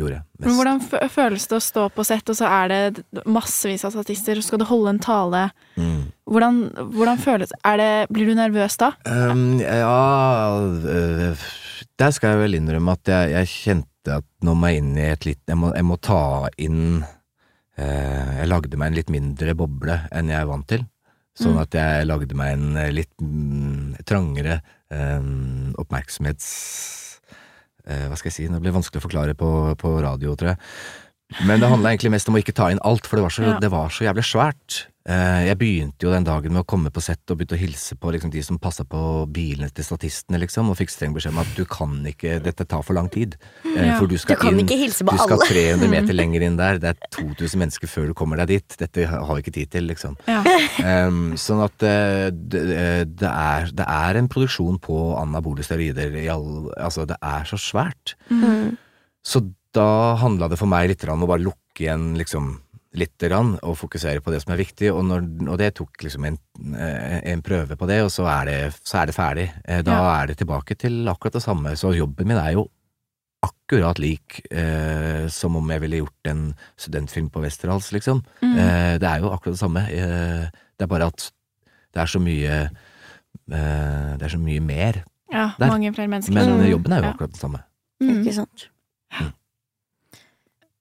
[0.03, 0.21] gjorde.
[0.43, 3.93] Men hvordan fø- føles det å stå på sett, og så er det massevis av
[3.95, 5.43] statister, og skal du holde en tale?
[5.79, 6.01] Mm.
[6.31, 6.57] Hvordan,
[6.95, 7.91] hvordan føles er det?
[8.15, 8.93] Blir du nervøs da?
[9.07, 11.45] Um, ja øh,
[12.01, 15.05] Der skal jeg vel innrømme at jeg, jeg kjente at nå må jeg inn i
[15.13, 16.19] et litt Jeg må, jeg må ta
[16.61, 16.81] inn
[17.79, 20.83] eh, Jeg lagde meg en litt mindre boble enn jeg er vant til.
[21.35, 21.61] Sånn Mm.
[21.65, 25.25] at jeg lagde meg en eh, litt mm, trangere eh,
[25.81, 26.45] oppmerksomhets...
[27.87, 30.61] eh, hva skal jeg si, det blir vanskelig å forklare på, på radio, tror jeg.
[31.47, 33.43] Men det handla egentlig mest om å ikke ta inn alt, for det var så,
[33.49, 33.57] Ja.
[33.59, 34.85] det var så jævlig svært.
[35.05, 37.93] Eh, jeg begynte jo den dagen med å komme på sett og begynte å hilse
[38.01, 41.43] på liksom, de som passa på bilene til statistene, liksom, og fikk streng beskjed om
[41.43, 43.37] at du kan ikke, dette tar for lang tid.
[43.63, 43.99] Eh, Ja.
[43.99, 45.45] For du skal, Du kan inn, du skal alle.
[45.45, 48.77] 300 meter lenger inn der, det er 2000 mennesker før du kommer deg dit.
[48.81, 50.17] Dette har vi ikke tid til, liksom.
[50.25, 50.41] Ja.
[51.05, 52.65] Um, sånn at eh, det,
[53.21, 57.57] det, er, det er en produksjon på anabole steroider i all Altså, det er så
[57.61, 58.15] svært.
[58.33, 58.73] Mm.
[59.25, 62.55] Så da handla det for meg litt om å bare lukke igjen liksom
[62.95, 66.25] litt grann, og fokusere på det som er viktig, og, når, og det tok liksom
[66.25, 66.37] en,
[66.77, 69.47] eh, en prøve på det, og så er det, så er det ferdig.
[69.67, 72.69] Da Da er det tilbake til akkurat det samme, så jobben min er jo
[73.45, 78.23] akkurat lik eh, som om jeg ville gjort en studentfilm på Westerdals, liksom.
[78.41, 78.55] Mm.
[78.57, 79.83] Eh, det er jo akkurat det samme.
[79.91, 80.47] Eh,
[80.79, 81.31] det er bare at
[81.93, 82.55] det er så mye
[83.51, 85.03] eh, Det er så mye mer.
[85.31, 85.67] ja, Der.
[85.67, 86.33] mange flere mennesker.
[86.33, 86.69] Men Mm.
[86.71, 87.11] jobben er jo Ja.
[87.13, 87.59] akkurat den samme.
[88.01, 88.23] Mm.
[88.23, 88.69] Ikke sant.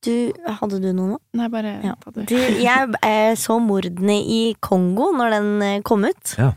[0.04, 1.18] Du, hadde du noe nå?
[1.38, 1.94] Nei, bare Ja.
[2.02, 2.26] ta det.
[2.28, 6.52] Du, jeg eh, så mordene i Kongo når den eh, kom ut, Ja.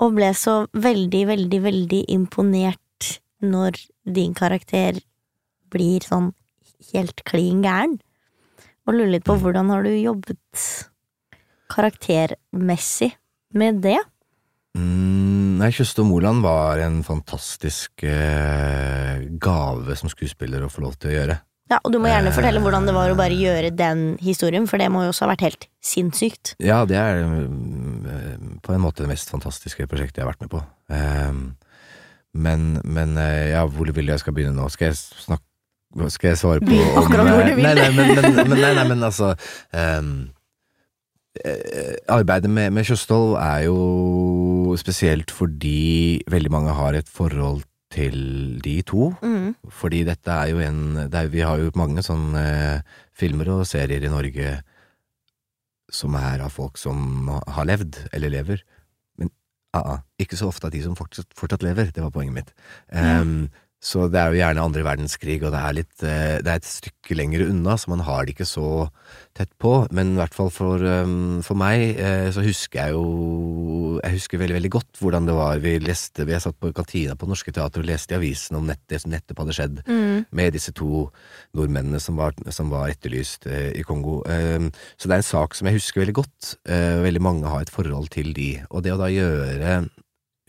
[0.00, 2.80] og ble så veldig, veldig, veldig imponert
[3.44, 5.00] når din karakter
[5.72, 6.32] blir sånn
[6.92, 7.98] helt klin gæren.
[8.86, 10.64] Og lurer litt på hvordan har du jobbet
[11.72, 13.14] karaktermessig
[13.56, 13.96] med det?
[14.76, 21.12] Mm, nei, Kjøstad Moland var en fantastisk eh, gave som skuespiller å få lov til
[21.12, 21.38] å gjøre.
[21.70, 22.34] Ja, Og du må gjerne Eh.
[22.36, 25.30] fortelle hvordan det var å bare gjøre den historien, for det må jo også ha
[25.32, 26.54] vært helt sinnssykt.
[26.60, 30.50] Ja, det er mm, på en måte det mest fantastiske prosjektet jeg har vært med
[30.52, 30.60] på.
[30.92, 31.56] Ehm,
[32.34, 34.68] men, men eh, ja, hvor vil jeg skal begynne nå?
[34.68, 35.44] Skal jeg snakke
[36.10, 37.62] Skal jeg svare på om akkurat hvor du vil.
[37.62, 39.28] Nei, nei, men, men, nei, nei, men altså
[39.72, 40.02] eh,
[42.10, 47.62] Arbeidet med, med Kjøstholm er jo spesielt fordi veldig mange har et forhold
[47.94, 48.18] til
[48.64, 49.12] de to.
[49.22, 49.54] Mm.
[49.70, 54.02] Fordi dette er jo en er, Vi har jo mange sånne eh, filmer og serier
[54.02, 54.58] i Norge
[55.94, 58.64] som er av folk som har levd, eller lever.
[59.20, 59.30] Men
[59.76, 61.92] ah, ah, ikke så ofte av de som fortsatt, fortsatt lever.
[61.94, 62.50] Det var poenget mitt.
[62.90, 63.46] Em,
[63.84, 66.64] Så det er jo gjerne andre verdenskrig, og det er, litt, eh, det er et
[66.68, 68.68] stykke lenger unna, så man har det ikke så
[69.36, 69.74] tett på.
[69.92, 70.80] Men i hvert fall for,
[71.44, 75.60] for meg, eh, så husker jeg jo Jeg husker veldig, veldig godt hvordan det var.
[75.62, 79.00] Vi leste, vi satt på kantina på Norske Teater og leste i avisen om det
[79.02, 80.24] som nettopp hadde skjedd Mm.
[80.32, 81.10] med disse to
[81.54, 84.22] nordmennene som var, som var etterlyst eh, i Kongo.
[84.26, 86.54] Eh, så det er en sak som jeg husker veldig godt.
[86.64, 88.62] Veldig mange har et forhold til de.
[88.70, 89.84] Og det å da gjøre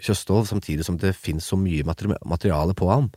[0.01, 3.11] Kjøstholm samtidig som det finnes så mye materiale på ham,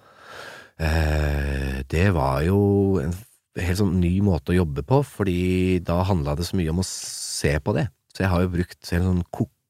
[0.78, 2.60] eh, det var jo
[3.02, 3.14] en
[3.58, 6.86] helt sånn ny måte å jobbe på, fordi da handla det så mye om å
[6.86, 7.88] se på det.
[8.14, 9.24] Så jeg har jo brukt en sånn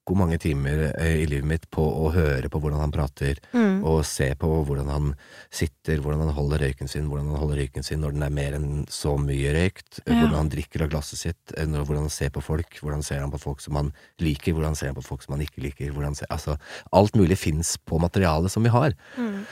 [0.08, 3.84] ko-ko mange timer eh, i livet mitt på å høre på hvordan han prater, Mm.
[3.84, 5.14] og se på hvordan han
[5.50, 8.56] sitter, hvordan han holder røyken sin, hvordan han holder røyken sin når den er mer
[8.56, 10.14] enn så mye røykt, Ja.
[10.14, 13.30] hvordan han drikker av glasset sitt, eh, hvordan han ser på folk, hvordan ser han
[13.30, 16.16] på folk som han liker, hvordan ser han på folk som han ikke liker, hvordan
[16.16, 16.58] ser, altså,
[16.92, 18.92] alt mulig fins på materialet som vi har.
[19.16, 19.44] Mm.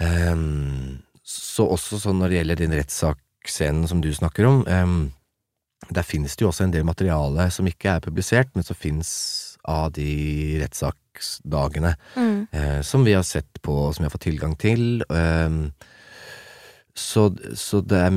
[0.00, 5.12] Um, så også sånn når det gjelder din rettssaksscenen som du snakker om, um,
[5.90, 9.43] der finnes det jo også en del materiale som ikke er publisert, men som finnes
[9.70, 12.46] av de rettssaksdagene Mm.
[12.52, 15.02] eh, som vi har sett på, og som vi har fått tilgang til.
[15.10, 15.50] Eh,
[16.94, 17.26] så,
[17.58, 18.12] så det er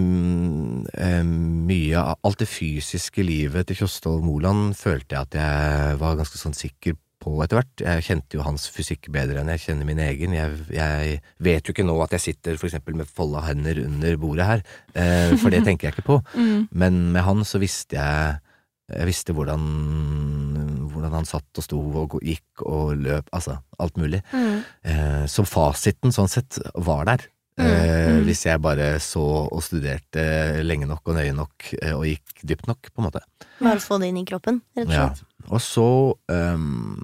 [1.02, 6.18] eh, mye av alt det fysiske livet til Kjostolv Moland følte jeg at jeg var
[6.20, 7.82] ganske sånn sikker på etter hvert.
[7.82, 10.36] Jeg kjente jo hans fysikk bedre enn jeg kjenner min egen.
[10.38, 14.20] Jeg, jeg vet jo ikke nå at jeg sitter for eksempel med folda hender under
[14.22, 14.62] bordet her,
[14.94, 16.20] eh, for det tenker jeg ikke på.
[16.38, 16.68] Mm.
[16.78, 18.38] Men med han så visste jeg
[18.88, 19.64] Jeg visste hvordan,
[20.98, 24.24] hvordan han satt og sto og gikk og løp, altså alt mulig.
[24.34, 24.62] Mm.
[24.84, 27.28] Eh, så fasiten sånn sett var der.
[27.58, 28.26] Eh, Mm.
[28.28, 30.24] Hvis jeg bare så og studerte
[30.66, 33.22] lenge nok og nøye nok eh, og gikk dypt nok, på en måte.
[33.60, 35.24] Bare få det inn i kroppen, rett og slett.
[35.24, 35.48] Ja.
[35.48, 35.88] Og så,
[36.32, 37.02] um,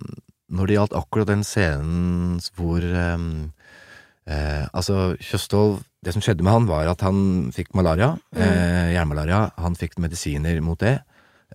[0.54, 3.54] når det gjaldt akkurat den scenen hvor um,
[4.28, 8.10] eh, Altså, Kjøstholm Det som skjedde med han, var at han fikk malaria.
[8.36, 9.54] Eh, jernmalaria.
[9.64, 10.98] Han fikk medisiner mot det,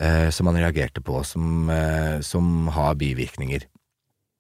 [0.01, 3.67] eh, som han reagerte på, som, eh, som har bivirkninger.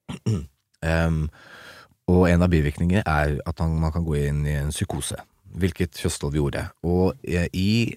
[0.78, 1.24] Um,
[2.06, 5.16] og en av bivirkningene er at han, man kan gå inn i en psykose.
[5.58, 6.62] Hvilket Kjøstholm gjorde.
[6.86, 7.96] Og eh, i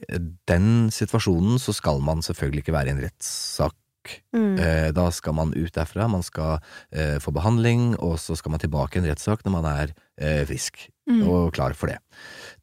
[0.50, 3.78] den situasjonen så skal man selvfølgelig ikke være i en rettssak.
[4.34, 4.56] Mm.
[4.58, 6.58] Eh, da skal man ut derfra, man skal
[6.90, 10.42] eh, få behandling, og så skal man tilbake i en rettssak når man er eh,
[10.50, 11.28] frisk Mm.
[11.28, 11.98] og klar for det.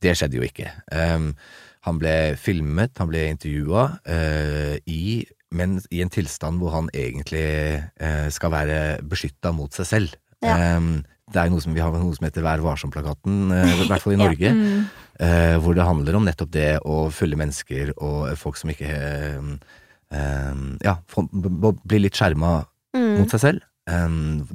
[0.00, 0.70] Det skjedde jo ikke.
[0.94, 1.32] Em,
[1.88, 5.24] han ble filmet, han ble intervjua, eh, i,
[5.56, 7.44] men i en tilstand hvor han egentlig
[7.98, 10.16] eh, skal være beskytta mot seg selv.
[10.44, 10.54] Ja.
[10.54, 10.90] Eh,
[11.28, 14.14] det er noe som, vi har noe som heter Vær varsom-plakaten, eh, i hvert fall
[14.14, 14.22] i Ja.
[14.24, 14.52] Norge.
[14.56, 14.86] Mm.
[15.18, 20.54] Eh, hvor det handler om nettopp det å følge mennesker og folk som ikke eh,
[20.84, 22.64] Ja, få- b- b- bli litt skjerma
[22.96, 23.18] Mm.
[23.18, 23.60] mot seg selv.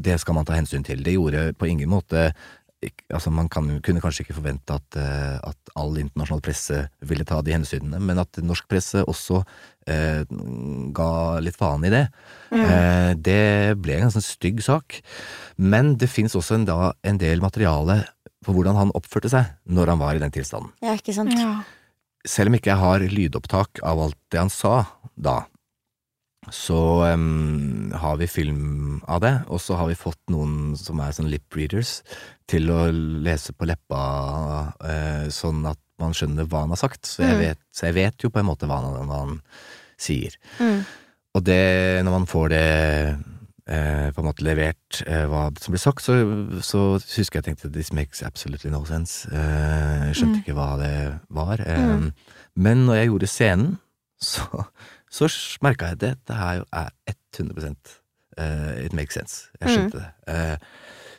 [0.02, 1.04] Det skal man ta hensyn til.
[1.06, 2.34] Det gjorde på ingen måte
[3.14, 7.40] Altså, man kan, kunne kanskje ikke forvente at, eh, at all internasjonal presse ville ta
[7.46, 9.44] de hensynene, men at norsk presse også
[9.88, 10.24] eh,
[10.98, 11.12] ga
[11.44, 12.04] litt faen i det.
[12.54, 15.00] Eh, det ble en ganske stygg sak.
[15.58, 18.02] Men det fins også en, da, en del materiale
[18.44, 20.74] på hvordan han oppførte seg når han var i den tilstanden.
[20.84, 21.34] Ja, ikke sant.
[21.40, 21.62] Ja.
[22.28, 24.84] Selv om ikke jeg har lydopptak av alt det han sa
[25.16, 25.44] da,
[26.52, 26.78] så
[27.14, 31.30] um, har vi film av det, og så har vi fått noen som er sånn
[31.32, 32.02] lip readers
[32.50, 37.06] til å lese på leppa, uh, sånn at man skjønner hva han har sagt.
[37.06, 37.40] Så jeg, Mm.
[37.40, 39.42] vet, så jeg vet jo på en måte hva han, hva han
[39.98, 40.36] sier.
[40.60, 40.82] Mm.
[41.36, 42.66] Og det, når man får det
[43.68, 46.18] eh, på en måte levert, eh, hva som blir sagt, så,
[46.62, 49.30] så husker jeg tenkte this makes absolutely no sense.
[49.32, 50.42] Eh, jeg skjønte Mm.
[50.44, 51.58] ikke hva det var.
[51.64, 52.12] Mm.
[52.58, 53.78] Men når jeg gjorde scenen,
[54.22, 54.66] så,
[55.14, 55.30] så
[55.62, 56.14] merka jeg det.
[56.18, 56.90] dette her jo er
[57.38, 57.76] 100
[58.40, 59.50] uh, it makes sense.
[59.62, 59.90] Jeg Mm.
[59.94, 60.06] det.
[60.28, 60.58] Uh,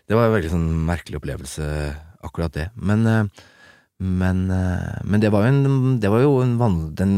[0.08, 1.66] det var en veldig sånn merkelig opplevelse,
[2.26, 2.70] akkurat det.
[2.76, 3.44] Men uh,
[4.04, 7.12] men, eh, men det var jo, en, det var jo en van, den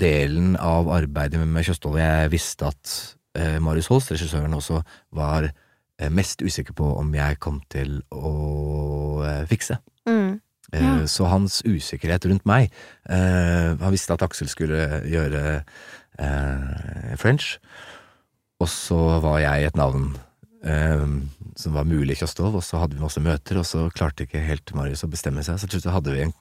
[0.00, 2.94] delen av arbeidet med, med Kjøstholm jeg visste at
[3.36, 4.80] eh, Marius Holst, regissøren, også
[5.14, 8.32] var eh, mest usikker på om jeg kom til å
[9.22, 9.76] eh, fikse.
[10.08, 10.40] Mm.
[10.72, 10.94] Eh, Ja.
[11.06, 12.72] Så hans usikkerhet rundt meg
[13.06, 15.60] eh, Han visste at Aksel skulle gjøre
[16.18, 17.58] eh, French,
[18.62, 20.12] og så var jeg et navn
[20.64, 21.04] eh,
[21.58, 24.42] som var mulig i Kjostov, og så hadde vi masse møter, og så klarte ikke
[24.44, 25.60] helt Marius å bestemme seg.
[25.60, 26.36] Så til slutt hadde vi en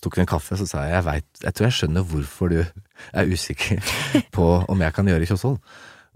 [0.00, 2.60] tok vi en kaffe, så sa jeg jeg vet, jeg tror jeg skjønner hvorfor du
[2.62, 3.90] er usikker
[4.36, 5.58] på om jeg kan gjøre Kjøstholm.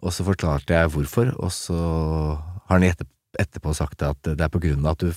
[0.05, 3.09] Og så forklarte jeg hvorfor, og så har han etter,
[3.41, 5.13] etterpå sagt at det er på grunn av at du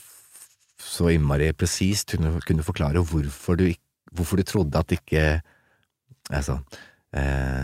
[0.84, 3.66] så innmari presist kunne, kunne forklare hvorfor du,
[4.14, 5.28] hvorfor du trodde at ikke
[6.28, 6.58] Altså,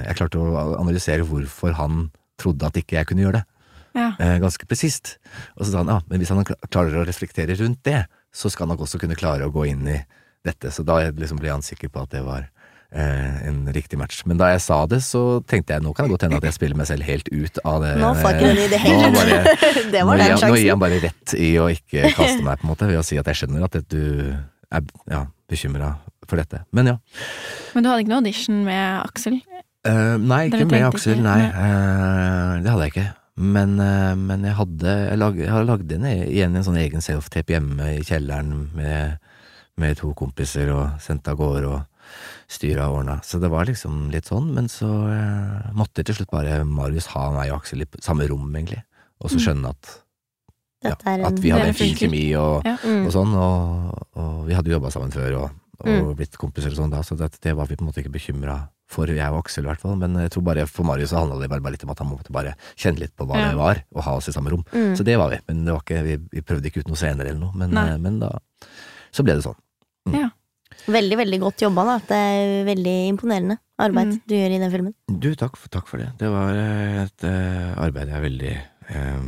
[0.07, 2.07] jeg klarte å analysere hvorfor han
[2.39, 3.45] trodde at ikke jeg kunne gjøre det.
[3.93, 4.09] Ja.
[4.17, 5.17] Eh, ganske presist.
[5.57, 8.65] Og så sa han ja, men hvis han klarer å reflektere rundt det, så skal
[8.65, 9.99] han nok også kunne klare å gå inn i
[10.45, 10.73] dette.
[10.73, 12.47] Så da liksom ble han sikker på at det var
[12.89, 14.23] eh, en riktig match.
[14.29, 16.57] Men da jeg sa det, så tenkte jeg nå kan det godt hende at jeg
[16.57, 17.93] spiller meg selv helt ut av det.
[18.01, 21.69] Nå får ikke den i det hele gir, nå gir han bare rett i å
[21.73, 24.01] ikke kaste meg, på en måte, ved å si at jeg skjønner at du
[24.73, 25.93] er ja, bekymra
[26.27, 26.63] for dette.
[26.73, 26.97] Men ja.
[27.75, 29.41] Men du hadde ikke noe audition med Aksel?
[29.87, 31.41] Uh, nei, ikke med Aksel, ikke- nei.
[31.51, 33.07] Uh, det hadde jeg ikke.
[33.35, 37.01] Men, uh, men jeg hadde Jeg, lag, jeg har lagd en, igjen en sånn egen
[37.01, 39.17] self-tape hjemme i kjelleren med,
[39.81, 41.81] med to kompiser og sendt av gårde og
[42.53, 43.17] styra og ordna.
[43.25, 44.87] Så det var liksom litt sånn, men så
[45.73, 48.83] måtte til slutt bare Marius ha meg og Aksel i samme rom, egentlig.
[49.23, 49.43] Og så Mm.
[49.47, 50.02] skjønne at,
[50.83, 50.95] ja,
[51.27, 52.77] at vi hadde en fin kjemi og, Ja.
[52.83, 53.05] mm.
[53.07, 55.49] og sånn, og, og vi hadde jo jobba sammen før og,
[55.83, 56.13] og Mm.
[56.15, 58.69] blitt kompiser og sånn da, så det, det var vi på en måte ikke bekymra
[58.87, 59.95] for, jeg og Aksel i hvert fall.
[59.97, 62.07] Men jeg tror bare for Marius så handla det bare, bare litt om at han
[62.11, 63.49] måtte bare kjenne litt på hva Ja.
[63.49, 64.63] det var, og ha oss i samme rom.
[64.71, 64.93] Mm.
[64.95, 65.39] Så det var vi.
[65.49, 67.97] Men det var ikke, vi, vi prøvde ikke ut noe senere eller noe, men, eh,
[67.97, 68.29] men da
[69.11, 69.57] så ble det sånn.
[70.87, 71.97] Veldig, veldig godt jobba, da.
[72.07, 74.21] Det er veldig imponerende arbeid Mm.
[74.27, 74.93] du gjør i den filmen.
[75.19, 76.09] Du, takk, takk for det.
[76.19, 78.55] Det var eh, et uh, arbeid jeg er veldig
[78.89, 79.21] eh,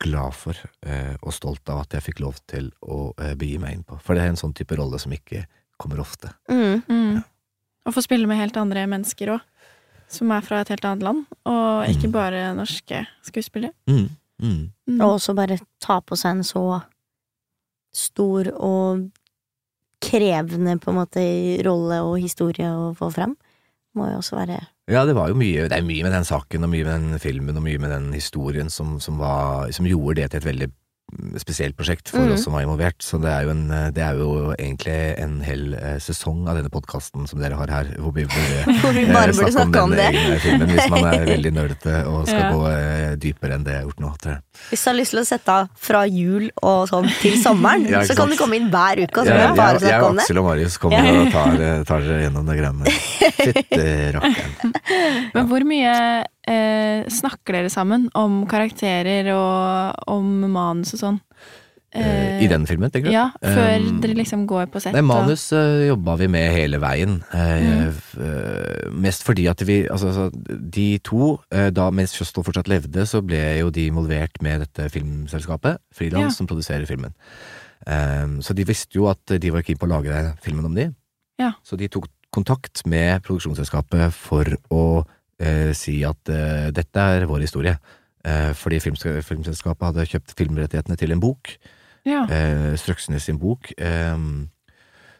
[0.00, 3.74] glad for, eh, og stolt av at jeg fikk lov til å eh, begi meg
[3.76, 3.98] inn på.
[4.00, 5.44] For det er en sånn type rolle som ikke
[5.80, 6.32] kommer ofte.
[6.50, 6.82] Mm.
[6.88, 7.20] Mm.
[7.86, 9.44] Og få spille med helt andre mennesker òg,
[10.10, 12.12] som er fra et helt annet land, og ikke Mm.
[12.12, 13.72] bare norske skuespillere.
[13.86, 14.08] Mm,
[14.42, 14.72] mm.
[14.88, 15.00] Mm.
[15.00, 16.82] Og også bare ta på seg en så
[17.92, 19.10] stor og
[20.00, 21.22] krevende på en måte
[21.66, 23.36] rolle og historie å få fram.
[23.98, 26.66] Må jo også være Ja, det var jo mye Det er mye med den saken
[26.66, 30.20] og mye med den filmen og mye med den historien som, som, var, som gjorde
[30.20, 30.68] det til et veldig
[31.40, 32.34] spesielt prosjekt for mm.
[32.34, 32.98] oss som var involvert.
[33.04, 36.70] Så det er jo, en, det er jo egentlig en hel eh, sesong av denne
[36.72, 39.90] podkasten som dere har her, hvor vi burde Hvor vi eh, bare burde snakke om
[39.90, 40.08] om det.
[40.44, 42.50] filmen, hvis man er veldig nerdete og skal Ja.
[42.54, 44.10] gå eh, dypere enn det jeg har gjort nå.
[44.70, 48.02] Hvis du har lyst til å sette av fra jul og sånn til sommeren, Ja,
[48.06, 49.90] så kan du komme inn hver uke og så Jeg, kan du bare jeg, jeg
[49.90, 50.24] snakke og om det.
[50.26, 51.14] Aksel og Marius kommer Ja.
[51.20, 53.00] og tar, eh, tar dere gjennom det greiene der.
[53.40, 54.76] Fytti rakkeren.
[55.34, 55.94] Men hvor mye
[56.48, 61.20] eh, snakker dere sammen om karakterer og om manus og sånn?
[61.92, 63.14] Eh, I den filmen, tenker du?
[63.16, 64.92] Ja, før Um, dere liksom går på sett.
[64.94, 67.16] Nei, manus uh, jobba vi med hele veien.
[67.34, 67.96] Eh, Mm.
[68.22, 70.30] eh, mest fordi at vi Altså, altså
[70.70, 74.88] de to, eh, da mens Kjøstholm fortsatt levde, så ble jo de involvert med dette
[74.92, 76.28] filmselskapet, Frilans, Ja.
[76.30, 77.12] som produserer filmen.
[77.86, 80.94] Eh, så de visste jo at de var keen på å lage filmen om de.
[81.40, 81.54] Ja.
[81.64, 85.04] Så de tok kontakt med produksjonsselskapet for å
[85.40, 87.76] eh, si at eh, dette er vår historie.
[88.24, 91.54] Eh, fordi film, filmselskapet hadde kjøpt filmrettighetene til en bok
[92.04, 92.26] Ja.
[92.28, 94.16] eh, Strøksnes sin bok, eh,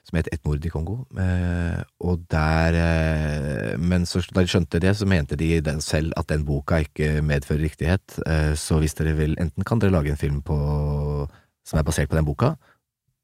[0.05, 1.07] som het Et mord i Kongo.
[1.17, 6.29] Eh, og der Men så, da de skjønte det, så mente de den selv at
[6.29, 8.19] den boka ikke medfører riktighet.
[8.27, 11.29] Eh, så hvis dere vil, enten kan dere lage en film på,
[11.65, 12.57] som er basert på den boka,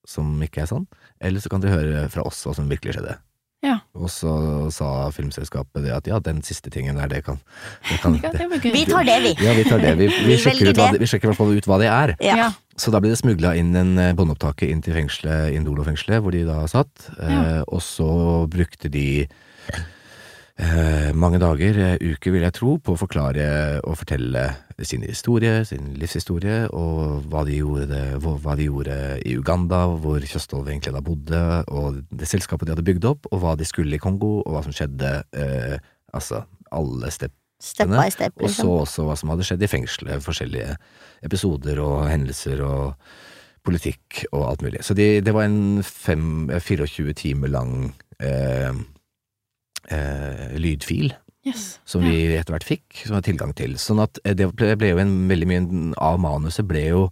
[0.07, 0.87] som ikke er sånn,
[1.21, 3.17] eller så kan dere høre fra oss hva som virkelig skjedde.
[3.67, 3.81] Ja.
[3.99, 4.33] Og så
[4.75, 7.41] sa filmselskapet det at ja, den siste tingen der, det kan,
[7.89, 8.47] det kan Ja, det.
[8.63, 9.35] Vi tar det, vi.
[9.43, 9.97] Ja, vi tar det.
[9.99, 12.15] Vi, vi, Vi sjekker, ut hva, vi sjekker i hvert fall ut hva det er.
[12.23, 12.39] Ja.
[12.45, 12.53] Ja.
[12.77, 16.61] Så da ble det smugla inn en båndopptaket inn til fengselet, Indolo-fengselet, hvor de da
[16.71, 17.09] satt.
[17.17, 18.09] Eh, og så
[18.53, 19.85] brukte de eh,
[21.16, 23.47] mange dager, eh, uker vil jeg tro, på å forklare
[23.85, 24.45] og fortelle
[24.81, 30.71] sin historie, sin livshistorie, og hva de gjorde, hva de gjorde i Uganda, hvor Kjøstholm
[30.73, 34.03] egentlig da bodde, og det selskapet de hadde bygd opp, og hva de skulle i
[34.03, 35.12] Kongo, og hva som skjedde.
[35.37, 35.77] Eh,
[36.16, 38.69] altså alle step Step step, og så liksom.
[38.69, 40.75] også hva som hadde skjedd i fengselet, forskjellige
[41.25, 42.99] episoder og hendelser og
[43.64, 44.83] politikk og alt mulig.
[44.85, 47.73] Så de, det var en fem, 24 timer lang
[48.21, 48.77] eh,
[49.90, 51.14] eh, lydfil
[51.46, 51.77] Yes.
[51.87, 53.77] som vi etter hvert fikk, som vi hadde tilgang til.
[53.79, 57.05] Sånn at eh, det ble, ble jo en veldig mye av manuset ble jo,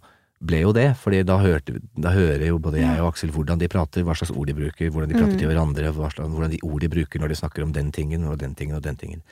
[0.45, 3.69] ble jo det, fordi da, hørte, da hører jo både jeg og Aksel hvordan de
[3.71, 6.83] prater, hva slags ord de bruker, hvordan de prater til hverandre, slags, hvordan de ord
[6.83, 9.23] de bruker når de snakker om den tingen og den tingen og den tingen.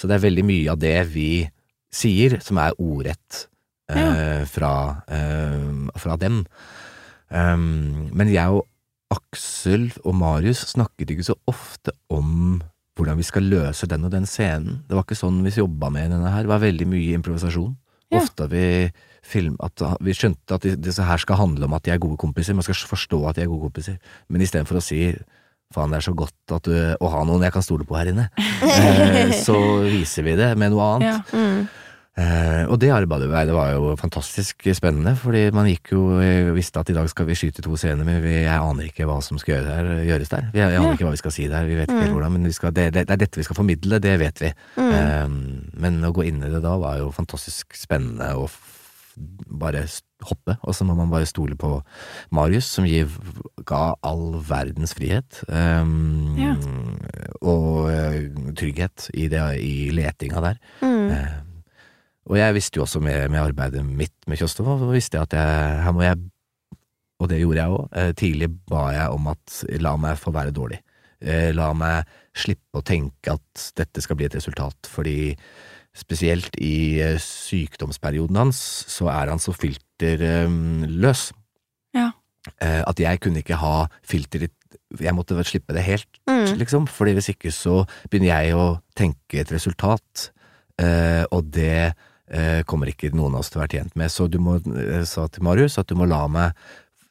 [0.00, 1.30] Så det er veldig mye av det vi
[1.92, 3.44] sier som er ordrett
[3.92, 4.72] eh, fra,
[5.12, 6.40] eh, fra dem.
[7.28, 8.64] Um, men jeg og
[9.12, 12.62] Aksel og Marius snakket ikke så ofte om
[12.98, 14.82] hvordan vi skal løse den og den scenen.
[14.88, 16.44] Det var ikke sånn vi jobba med denne her.
[16.44, 17.76] Det var veldig mye improvisasjon.
[18.08, 18.22] Ja.
[18.22, 18.64] Ofte vi
[19.28, 22.56] film, at vi skjønte at disse her skal handle om at de er gode kompiser.
[22.56, 23.98] Man skal forstå at de er gode kompiser.
[24.28, 25.02] Men istedenfor å si
[25.74, 28.08] faen, det er så godt at du, å ha noen jeg kan stole på her
[28.14, 28.30] inne,
[28.64, 31.10] eh, så viser vi det med noe annet.
[31.10, 31.18] Ja.
[31.36, 31.68] Mm.
[32.18, 36.80] Eh, og det arbeidet det var jo fantastisk spennende, fordi man gikk jo eh, visste
[36.82, 39.38] at i dag skal vi skyte to scener, men vi, jeg aner ikke hva som
[39.38, 40.48] skal gjøre der, gjøres der.
[40.50, 40.94] Vi, jeg aner Ja.
[40.96, 42.16] ikke hva vi skal si der, vi vet ikke mm.
[42.16, 44.50] hvordan, men vi skal, det, det, det er dette vi skal formidle, det vet vi.
[44.82, 45.28] Eh,
[45.84, 48.58] men å gå inn i det da var jo fantastisk spennende f
[49.50, 49.80] bare
[50.28, 51.72] hoppe, og så må man bare stole på
[52.34, 53.10] Marius, som gir,
[53.66, 55.40] ga all verdens frihet.
[55.50, 55.82] eh,
[56.38, 56.52] Ja.
[57.42, 60.58] Og uh, trygghet i, det, i letinga der.
[60.82, 61.10] Mm.
[61.14, 61.36] Eh,
[62.28, 65.78] og jeg visste jo også med, med arbeidet mitt med Kjostov, visste jeg at jeg,
[65.86, 66.18] her må jeg,
[67.18, 70.52] og det gjorde jeg òg, eh, tidlig ba jeg om at la meg få være
[70.54, 70.78] dårlig.
[71.20, 72.06] Eh, La meg
[72.38, 75.32] slippe å tenke at dette skal bli et resultat, fordi
[75.98, 78.60] spesielt i eh, sykdomsperioden hans,
[78.92, 81.32] så er han så filterløs.
[81.96, 82.10] Ja.
[82.62, 84.52] At jeg kunne ikke ha filter i
[85.00, 86.56] Jeg måtte slippe det helt, Mm.
[86.60, 90.30] liksom, fordi hvis ikke så begynner jeg å tenke et resultat,
[91.32, 91.94] og det
[92.68, 94.12] kommer ikke noen av oss til å være tjent med.
[94.12, 96.52] Så du må, jeg sa til Marius at du må la meg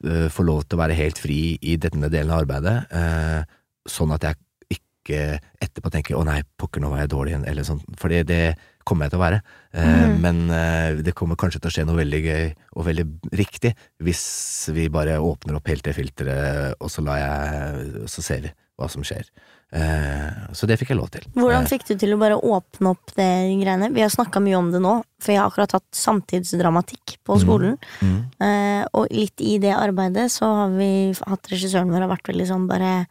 [0.06, 3.42] eh, få lov til å være helt fri i denne delen av arbeidet, eh,
[3.90, 4.38] sånn at jeg
[4.78, 8.58] ikke etterpå tenker 'å nei, pokker, nå var jeg dårlig', eller sånn, for det, det
[8.86, 9.42] kommer jeg til å være.
[9.74, 10.22] Eh, Mhm.
[10.22, 14.70] Men eh, det kommer kanskje til å skje noe veldig gøy og veldig riktig hvis
[14.76, 19.02] vi bare åpner opp helt det filteret, og så, jeg, så ser vi hva som
[19.04, 19.24] skjer.
[19.74, 21.26] Eh, så det fikk jeg lov til.
[21.36, 23.28] Hvordan Eh, fikk du til å bare åpne opp det
[23.60, 23.90] greiene?
[23.94, 27.42] Vi har snakka mye om det nå, for jeg har akkurat hatt samtidsdramatikk på Mhm.
[27.44, 27.78] skolen.
[28.02, 28.86] mm, Mm.
[28.94, 32.68] og litt i det arbeidet så har vi hatt regissøren vår har vært veldig sånn
[32.68, 33.08] bare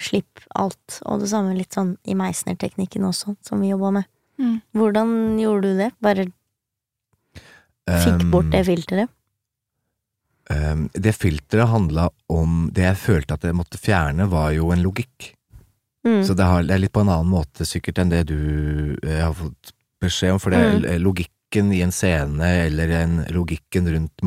[0.00, 1.00] Slipp alt.
[1.06, 4.04] Og det samme litt sånn i Meisner-teknikken også, som vi jobba med.
[4.38, 4.62] Mm.
[4.72, 5.92] Hvordan gjorde du det?
[6.00, 6.26] Bare
[7.88, 9.08] fikk bort det filteret?
[10.48, 14.80] Um, det filteret handla om Det jeg følte at jeg måtte fjerne, var jo en
[14.84, 15.34] logikk.
[16.06, 16.22] Mm.
[16.24, 19.20] Så det, har, det er litt på en annen måte sikkert enn det du eh,
[19.20, 21.02] har fått beskjed om, for det Mm.
[21.02, 24.22] logikken i en scene, eller en logikken rundt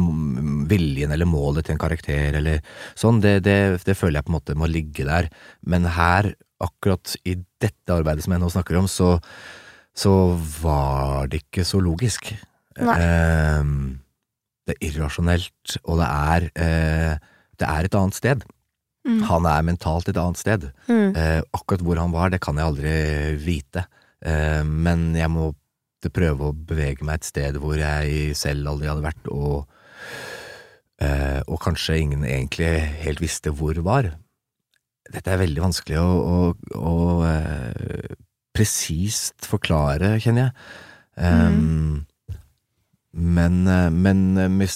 [0.70, 2.62] viljen eller målet til en karakter, eller
[2.98, 5.30] sånn, det, det, det føler jeg på en måte må ligge der.
[5.62, 9.16] Men her, akkurat i dette arbeidet som jeg nå snakker om, så,
[9.94, 12.34] så var det ikke så logisk.
[12.82, 12.98] Nei.
[13.00, 14.01] Ehm,
[14.72, 17.16] det er irrasjonelt, og det er, eh,
[17.60, 18.44] det er et annet sted.
[19.08, 19.24] Mm.
[19.28, 20.70] Han er mentalt et annet sted.
[20.88, 21.16] Mm.
[21.18, 22.96] Eh, akkurat hvor han var, det kan jeg aldri
[23.42, 23.86] vite.
[24.24, 25.52] Eh, men jeg må
[26.10, 29.68] prøve å bevege meg et sted hvor jeg selv aldri hadde vært, og,
[31.02, 32.72] eh, og kanskje ingen egentlig
[33.04, 34.14] helt visste hvor var.
[35.12, 36.38] Dette er veldig vanskelig å, å,
[36.78, 36.96] å
[37.28, 38.16] eh,
[38.56, 40.56] presist forklare, kjenner jeg.
[41.22, 42.06] Um,
[43.12, 44.68] Men, eh, men eh,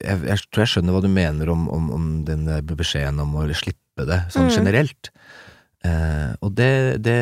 [0.00, 3.46] jeg, jeg tror jeg skjønner hva du mener om, om, om den beskjeden om å
[3.54, 4.54] slippe det, sånn Mm.
[4.56, 5.10] generelt.
[5.84, 6.72] Eh, og det,
[7.04, 7.18] det,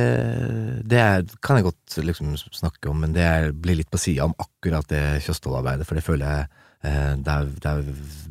[0.88, 4.26] det er, kan jeg godt liksom snakke om, men det er, blir litt på sida
[4.26, 7.82] om akkurat det Kjøstvold-arbeidet, for det føler jeg Eh, der, der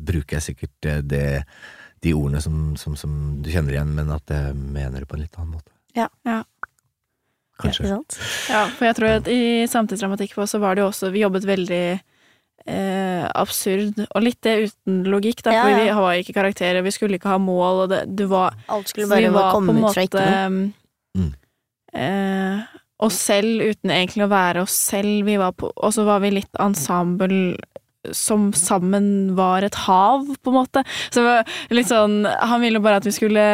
[0.06, 1.24] bruker jeg sikkert eh, det,
[2.04, 3.10] de ordene som, som, som
[3.44, 5.74] du kjenner igjen, men at jeg mener det på en litt annen måte.
[5.96, 6.06] Ja.
[6.24, 6.38] Ja.
[7.58, 7.88] Kanskje.
[7.90, 7.98] Ja.
[8.52, 11.46] Ja, for jeg tror at i samtidsdramatikk oss så var det jo også Vi jobbet
[11.48, 11.82] veldig
[12.68, 16.94] eh, absurd, og litt det uten logikk, da, Ja, for vi var ikke karakterer, vi
[16.94, 19.88] skulle ikke ha mål, og det, du var Alt skulle bare var på en komme
[19.88, 20.68] ut fra ikke noe.
[21.18, 21.32] Mm.
[22.04, 22.78] eh,
[23.08, 25.26] oss selv uten egentlig å være oss selv.
[25.26, 27.56] Vi var på, og så var vi litt ensemble
[28.14, 30.84] som sammen var et hav, på en måte.
[31.10, 33.44] Så det var litt sånn Han ville bare at vi skulle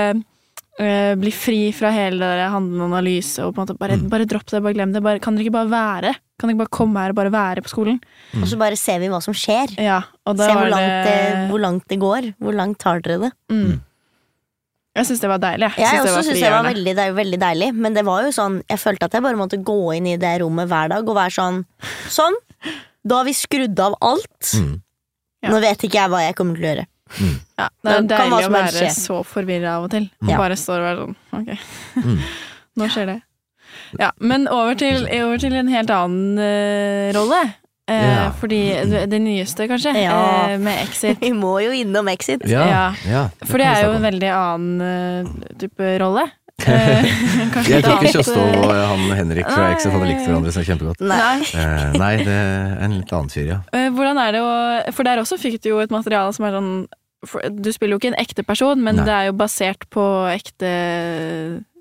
[0.79, 4.09] eh, bli fri fra hele det der handlende analyse og på en måte bare, Mm.
[4.11, 5.03] bare dropp det, bare glem det.
[5.03, 6.15] Bare, kan dere ikke bare være?
[6.39, 8.01] Kan dere ikke bare komme her og bare være på skolen?
[8.41, 9.77] Og så bare ser vi hva som skjer.
[9.79, 12.35] Ja, og da Se hvor var langt, det, hvor langt det går.
[12.43, 13.33] Hvor langt tar dere det?
[13.51, 13.65] mm.
[13.71, 13.81] Mm.
[14.95, 15.69] Jeg syns det var deilig.
[15.75, 18.61] Jeg, Jeg også syns det var veldig, det veldig deilig, men det var jo sånn
[18.71, 21.35] Jeg følte at jeg bare måtte gå inn i det rommet hver dag og være
[21.35, 21.65] sånn
[22.09, 22.37] Sånn.
[23.05, 24.53] Da har vi skrudd av alt.
[24.55, 24.81] Mm.
[25.43, 25.51] Ja.
[25.51, 26.87] Nå vet ikke jeg hva jeg kommer til å gjøre.
[27.59, 28.91] Ja, det er Det deilig å være skje.
[28.97, 30.09] så forvirra av og til.
[30.29, 30.37] Ja.
[30.41, 31.59] Bare står og er sånn Ok,
[32.05, 32.19] Mm.
[32.79, 33.21] nå skjer det.
[33.99, 37.43] Ja, men over til, over til en helt annen uh, rolle.
[37.87, 38.31] Eh, Ja.
[38.41, 38.61] Fordi
[39.11, 40.15] det, nyeste, kanskje, Ja.
[40.49, 41.19] eh, med Exit.
[41.25, 42.41] Vi må jo innom Exit.
[42.49, 42.95] Ja, Ja.
[43.05, 46.25] ja, For det er jo en veldig annen type rolle.
[46.55, 47.03] Eh,
[47.67, 51.01] Jeg tror ikke eh, og han Henrik fra Exit hadde likt hverandre så kjempegodt.
[51.03, 51.43] Nei.
[51.99, 53.57] Nei, det er en litt annen fyr, ja.
[53.75, 56.55] Eh, Hvordan er det å For der også fikk du jo et materiale som er
[56.55, 56.71] sånn
[57.61, 59.05] Du spiller jo ikke en ekte person, men Nei.
[59.05, 60.71] det er jo basert på ekte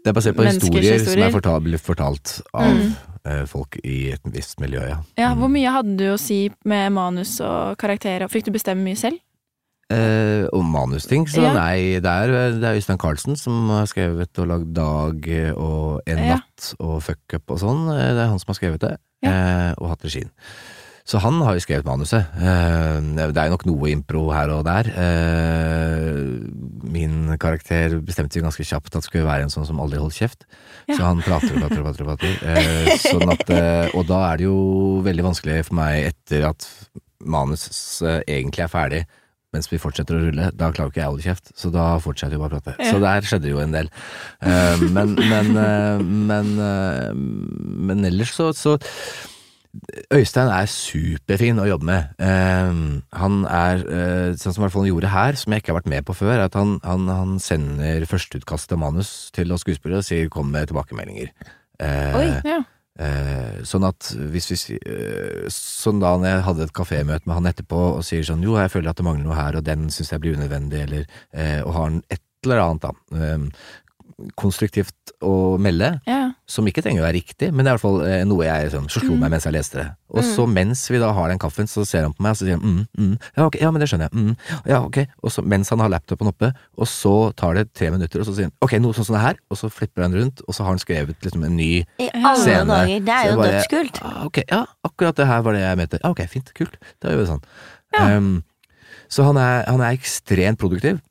[0.04, 2.96] Det er basert på historier, historier, som er fortalt, av Mm.
[3.26, 4.98] eh, folk i et visst miljø, ja.
[5.18, 5.40] Ja, Mm.
[5.40, 8.28] Hvor mye hadde du å si med manus og karakterer?
[8.30, 9.20] Fikk du bestemme mye selv?
[9.90, 11.54] Eh, om manusting, så Ja.
[11.54, 12.28] nei, det er,
[12.60, 16.36] det er Øystein Carlsen som har skrevet og lagd Dag og En Ja.
[16.36, 17.90] natt og Fuck up og sånn.
[17.94, 20.32] Eh, Det er han som har skrevet det, eh, og hatt regien.
[21.04, 22.32] Så han har jo skrevet manuset.
[22.40, 24.88] Eh, det er jo nok noe impro her og der.
[24.88, 26.20] Eh,
[26.94, 30.16] min karakter bestemte jo ganske kjapt at det skulle være en sånn som aldri holdt
[30.16, 30.46] kjeft.
[30.88, 30.96] Ja.
[30.96, 32.06] Så han prater og prater og prater.
[32.06, 32.38] Og, prater.
[32.54, 33.52] Eh, sånn at,
[33.92, 34.62] og da er det jo
[35.04, 36.70] veldig vanskelig for meg etter at
[37.24, 37.68] manus
[38.04, 39.04] egentlig er ferdig,
[39.54, 41.52] mens vi fortsetter å rulle, da klarer ikke jeg å holde kjeft.
[41.60, 42.80] Så da fortsetter vi bare å prate.
[42.80, 42.96] Ja.
[42.96, 43.92] Så der skjedde jo en del.
[44.96, 45.52] Men, men,
[46.32, 46.56] men,
[47.92, 48.80] men ellers så, så
[50.14, 52.12] Øystein er superfin å jobbe med.
[52.22, 55.74] Uh, han er, uh, sånn som i hvert fall han gjorde her, som jeg ikke
[55.74, 59.54] har vært med på før, er at han, han, han sender førsteutkast av manus til
[59.56, 61.34] oss skuespillere og sier 'kom med tilbakemeldinger'.
[61.82, 62.30] Uh, Oi.
[62.46, 62.62] Ja.
[62.94, 64.58] Eh, sånn at hvis vi
[65.50, 68.70] Sånn da når jeg hadde et kafémøte med han etterpå og sier sånn jo, jeg
[68.70, 71.74] føler at det mangler noe her, og den syns jeg blir unødvendig, eller eh, Og
[71.74, 72.92] har han et eller annet, da.
[74.40, 76.32] Konstruktivt å melde, ja.
[76.50, 78.72] som ikke trenger å være riktig, men det er i hvert fall eh, noe jeg
[78.74, 79.86] sånn, så slo meg mens jeg leste det.
[80.14, 82.48] Og så mens vi da har den kaffen, så ser han på meg, og så
[82.48, 85.34] sier han mm, mm, ja, ok, ja, men det skjønner jeg, mm, ja, ok, og
[85.34, 88.50] så mens han har laptopen oppe, og så tar det tre minutter, og så sier
[88.52, 90.76] han ok, noe sånn som det her, og så flipper han rundt, og så har
[90.76, 92.66] han skrevet liksom en ny I alle Scene.
[92.70, 93.06] dager.
[93.08, 94.02] Det er jo dødskult.
[94.06, 96.02] Ah, ok, ja, akkurat det her var det jeg mente.
[96.04, 96.78] Ja, ok, fint, kult.
[97.02, 97.48] Da gjør vi det sånn.
[97.94, 98.34] Um,
[99.14, 101.02] så han er, han er ekstremt produktiv.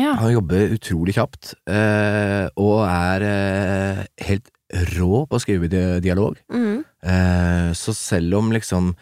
[0.00, 0.14] Ja.
[0.20, 4.48] Han jobber utrolig kjapt, eh, og er eh, helt
[4.96, 5.68] rå på å skrive
[6.00, 6.36] dialog.
[6.52, 6.84] Mm.
[7.02, 8.92] Eh, så selv om liksom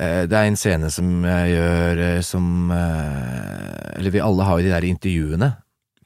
[0.00, 4.58] eh, Det er en scene som jeg gjør eh, som eh, Eller vi alle har
[4.58, 5.50] jo de der intervjuene.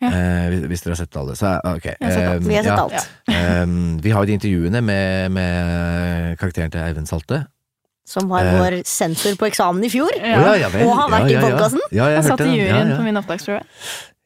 [0.01, 0.09] Ja.
[0.11, 1.34] Eh, hvis- hvis dere har sett alle.
[1.36, 1.86] Så er- ok.
[2.01, 2.45] Vi har sett alt.
[2.47, 4.20] Vi har sett ja.
[4.20, 7.43] jo de intervjuene med, med karakteren til Eivind Salte.
[8.07, 8.59] Som var Eh.
[8.59, 10.11] vår sensor på eksamen i fjor.
[10.16, 10.40] Ja.
[10.68, 10.86] Vel.
[10.86, 11.80] Og har vært i podcasten.
[11.92, 12.96] Ja, jeg Jeg satt i juryen ja, ja.
[12.96, 13.62] på min opptaksprøve.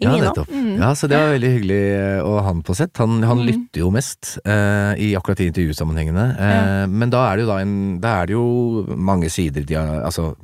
[0.00, 0.48] Ja, nettopp.
[0.50, 0.78] Mm.
[0.80, 2.96] Ja, så det var veldig hyggelig å ha han på sett.
[2.98, 3.46] Han, han Mm.
[3.46, 6.24] lytter jo mest eh, i akkurat de intervjusammenhengene.
[6.38, 9.74] Eh, Men da er det jo da en Da er det jo mange sider de
[9.74, 10.34] har Altså,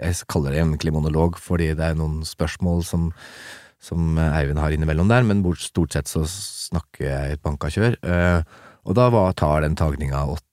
[0.00, 3.12] jeg kaller det egentlig monolog, fordi det er noen spørsmål som
[3.82, 7.96] som Eivind har innimellom der, men stort sett så snakker jeg et banka kjør.
[8.04, 8.42] Eh,
[8.84, 10.44] og da var, tar den tagninga åtte,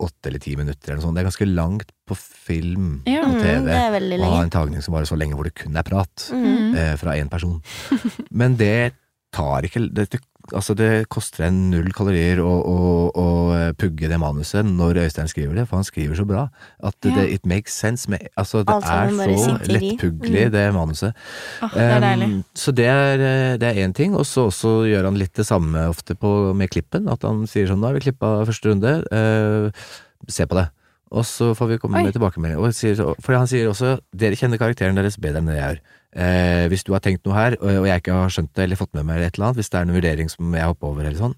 [0.00, 1.16] åtte eller ti minutter eller noe sånt.
[1.18, 3.22] Det er ganske langt på film Ja.
[3.26, 5.76] og Mm, TV er å ha en tagning som varer så lenge hvor det kun
[5.76, 6.74] er prat Mm.
[6.76, 7.62] eh, fra én person.
[8.30, 8.94] Men det
[9.32, 10.20] tar ikke det, det,
[10.52, 12.76] altså det koster en null kalorier å, å,
[13.10, 13.26] å
[13.80, 16.46] pugge det manuset når Øystein skriver det, for han skriver så bra
[16.84, 18.06] at det, it makes sense.
[18.10, 20.52] Med, altså det Alt er så lettpuggelig, Mm.
[20.52, 21.14] det manuset.
[21.62, 22.24] Oh, det er.
[22.24, 25.34] Um, så det er, eh, det er én ting, og så også gjør han litt
[25.34, 27.08] det samme ofte på, med klippen.
[27.08, 29.70] At han sier sånn 'nå har vi klippa første runde, uh,
[30.28, 30.70] se på det'.
[31.12, 32.04] Og så får vi komme Oi.
[32.04, 32.58] med tilbakemelding.
[33.22, 35.80] For han sier også 'dere kjenner karakteren deres bedre enn det jeg gjør'.
[36.16, 38.94] Eh, hvis du har tenkt noe her, og, jeg ikke har skjønt det eller fått
[38.96, 41.18] med meg et eller annet, hvis det er en vurdering som jeg hopper over eller
[41.20, 41.34] sånn,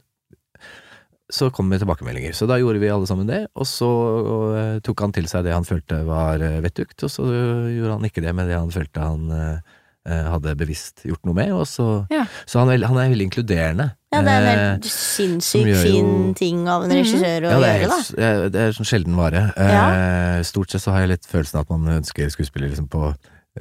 [1.29, 2.33] så kom det tilbakemeldinger.
[2.33, 5.53] Så da gjorde vi alle sammen det, og så og tok han til seg det
[5.53, 9.03] han følte var eh, vettugt, og så gjorde han ikke det med det han følte
[9.05, 9.75] han eh,
[10.09, 12.25] eh, hadde bevisst gjort noe med, og så Ja.
[12.49, 13.91] Så han er, han er veldig inkluderende.
[14.15, 16.97] Ja, det er en Eh, helt sinnssykt gjør jo- fin ting av en Mhm.
[17.03, 18.49] regissør å ja, det er, gjøre, helt, da.
[18.49, 19.43] det er sånn sjelden vare.
[19.59, 23.13] Eh, stort sett så har jeg litt følelsen av at man ønsker skuespiller liksom på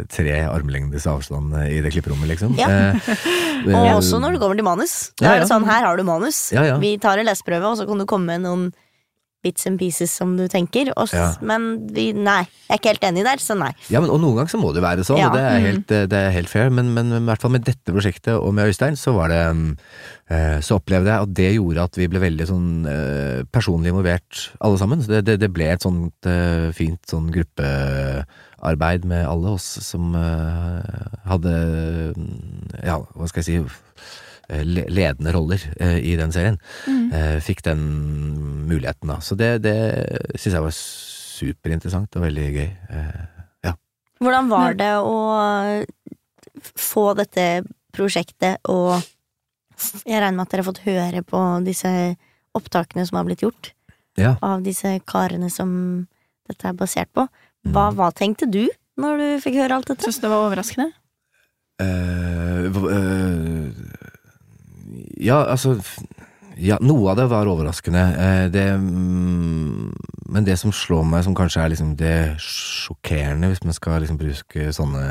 [0.10, 2.56] tre armlengdes avstand eh, i det klipperommet, liksom.
[2.60, 2.68] Ja.
[2.94, 3.14] Eh,
[3.68, 4.98] Og eh, også når du kommer til manus.
[5.20, 6.50] Da Ja, er det sånn, her har du manus.
[6.56, 6.78] Ja, ja.
[6.82, 8.68] Vi tar en leseprøve, og så kan du komme med noen
[9.46, 10.90] bits and pieces som du tenker.
[10.98, 11.28] Og, Ja.
[11.46, 13.70] Men vi, nei, jeg er ikke helt enig der, så nei.
[13.94, 15.28] Ja, men, og noen ganger så må det være sånn, Ja.
[15.30, 15.66] og det er, Mm.
[15.68, 18.52] helt, eh, det er helt fair, men, men, i hvert fall med dette prosjektet og
[18.58, 19.78] med Øystein, så var det mm,
[20.60, 25.00] Så opplevde jeg at det gjorde at vi ble veldig sånn personlig involvert alle sammen.
[25.00, 26.28] Så det, det, det ble et sånt
[26.76, 27.30] fint sånn
[28.58, 33.58] gruppearbeid med alle oss som eh, hadde mm, Ja, hva skal jeg si
[34.50, 36.58] eh, ledende roller eh, i den serien.
[36.88, 37.42] Mm.
[37.42, 39.20] Fikk den muligheten, da.
[39.22, 39.78] Så det, det
[40.36, 42.70] syns jeg var superinteressant og veldig gøy.
[43.64, 43.76] Ja.
[44.20, 45.84] Hvordan var det å
[46.78, 48.98] få dette prosjektet og
[50.08, 51.90] Jeg regner med at dere har fått høre på disse
[52.58, 53.76] opptakene som har blitt gjort
[54.18, 54.32] ja.
[54.42, 55.70] av disse karene som
[56.50, 57.28] dette er basert på.
[57.68, 57.74] Mm.
[57.76, 58.64] Hva, hva tenkte du
[58.98, 60.08] når du fikk høre alt dette?
[60.08, 60.92] Syns det var overraskende?
[61.78, 63.66] Uh, hva- eh,
[65.22, 65.76] ja, altså
[66.58, 68.02] Ja, noe av det var overraskende.
[68.18, 69.92] Uh, det um,
[70.26, 74.18] Men det som slår meg, som kanskje er liksom det sjokkerende, hvis man skal liksom
[74.20, 75.04] bruke sånne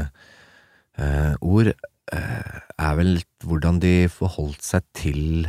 [0.98, 1.70] eh, ord,
[2.12, 5.46] eh, er vel hvordan de forholdt seg til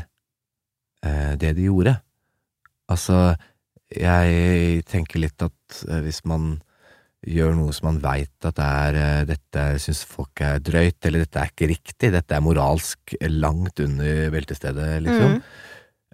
[1.04, 1.98] eh, det de gjorde.
[2.88, 3.36] Altså,
[3.92, 6.62] jeg tenker litt at hvis man
[7.26, 11.24] gjør noe som man veit at det er eh, dette syns folk er drøyt, eller
[11.26, 15.42] dette er ikke riktig, dette er moralsk langt under beltestedet, liksom, Mm.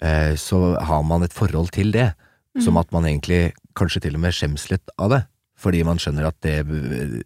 [0.02, 2.14] eh, så har man et forhold til det,
[2.62, 5.22] som at man egentlig kanskje til og med skjems litt av det.
[5.64, 6.58] Fordi man skjønner at det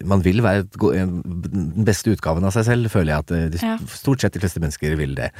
[0.06, 3.76] Man vil være den beste utgaven av seg selv, føler jeg at eh, de, Ja.
[3.90, 5.32] stort sett de fleste mennesker vil det.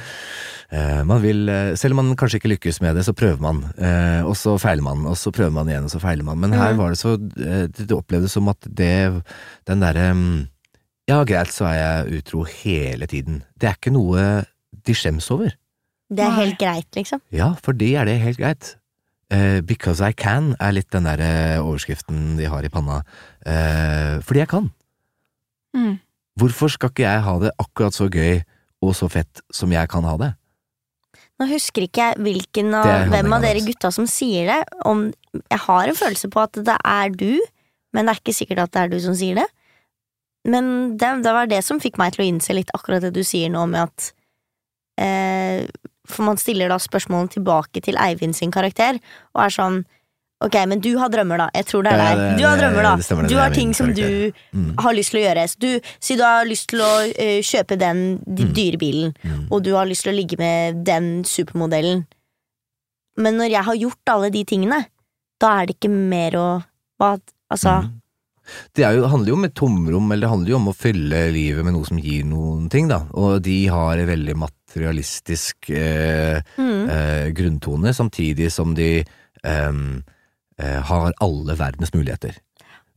[0.75, 3.63] Eh, man vil, eh, selv om man kanskje ikke lykkes med det, så prøver man,
[3.79, 6.39] eh, og så feiler man, og så prøver man igjen, og så feiler man.
[6.43, 6.77] Men her Mm.
[6.83, 9.23] var det så Det, det opplevdes som at det
[9.65, 10.47] Den derre
[11.09, 13.41] Ja, greit, så er jeg utro hele tiden.
[13.57, 14.45] Det er ikke noe
[14.85, 15.55] de skjems over.
[16.11, 17.21] Det er helt greit, liksom.
[17.31, 18.75] Ja, for de er det helt greit.
[19.29, 23.03] Eh, because I can er litt den der eh, overskriften de har i panna.
[23.45, 24.69] Uh, fordi jeg kan.
[25.77, 25.99] Mm.
[26.39, 28.41] Hvorfor skal ikke jeg ha det akkurat så gøy
[28.81, 30.31] og så fett som jeg kan ha det?
[31.39, 34.59] Nå husker ikke jeg hvilken av, hvem av dere gutta som sier det.
[34.89, 35.05] Om,
[35.39, 37.37] jeg har en følelse på at det er du,
[37.93, 39.47] men det er ikke sikkert at det er du som sier det.
[40.49, 43.21] Men det, det var det som fikk meg til å innse litt akkurat det du
[43.27, 44.09] sier nå med at
[44.99, 45.69] eh,
[46.09, 48.99] For man stiller da spørsmålene tilbake til Eivind sin karakter,
[49.35, 49.81] og er sånn
[50.39, 51.45] Ok, men du har drømmer, da.
[51.51, 52.37] Jeg tror det er deg.
[52.39, 53.23] Du har drømmer, da.
[53.27, 54.31] Du har ting som du.
[54.55, 54.69] Mm.
[54.79, 55.43] har lyst til å gjøre.
[55.51, 58.53] Så Du, si du har lyst til å uh, kjøpe den Mm.
[58.55, 59.51] dyre bilen, Mm.
[59.51, 62.05] og du har lyst til å ligge med den supermodellen.
[63.17, 64.85] Men når jeg har gjort alle de tingene,
[65.41, 66.63] da er det ikke mer å
[67.01, 67.19] hva,
[67.51, 67.91] Altså.
[68.73, 71.65] Det jo, handler jo om et tomrom, eller det handler jo om å fylle livet
[71.65, 73.01] med noe som gir noen ting, da.
[73.13, 74.35] Og de har veldig veldig
[74.69, 79.03] materialistisk eh, mm, eh, grunntone, samtidig som de
[79.43, 79.73] eh,
[80.59, 82.37] har alle verdens muligheter.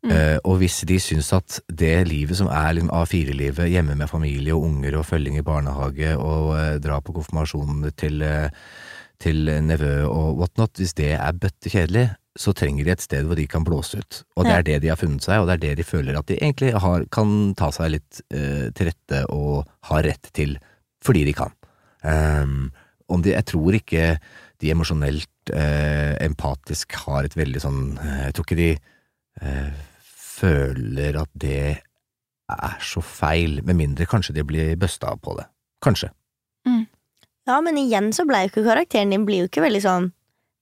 [0.03, 0.11] Mm.
[0.11, 4.55] Eh, og hvis de syns at det livet som er liksom A4-livet, hjemme med familie
[4.55, 8.25] og unger og følging i barnehage og eh, dra på konfirmasjonen til,
[9.23, 12.09] til nevø og whatnot, hvis det er bøttekjedelig,
[12.39, 14.23] så trenger de et sted hvor de kan blåse ut.
[14.37, 16.29] Og det er det de har funnet seg, og det er det de føler at
[16.29, 20.57] de egentlig har, kan ta seg litt eh, til rette og har rett til,
[21.05, 21.53] fordi de kan.
[22.09, 22.71] Ehm,
[23.13, 24.07] om de, jeg tror ikke
[24.63, 28.71] de emosjonelt eh, empatisk har et veldig sånn eh, Jeg tror ikke de
[29.43, 31.65] eh, føler at det
[32.53, 35.47] er så feil, med mindre kanskje de blir busta på det.
[35.83, 36.11] Kanskje.
[37.49, 40.05] ja, men igjen så ble jo ikke karakteren din blir jo ikke veldig sånn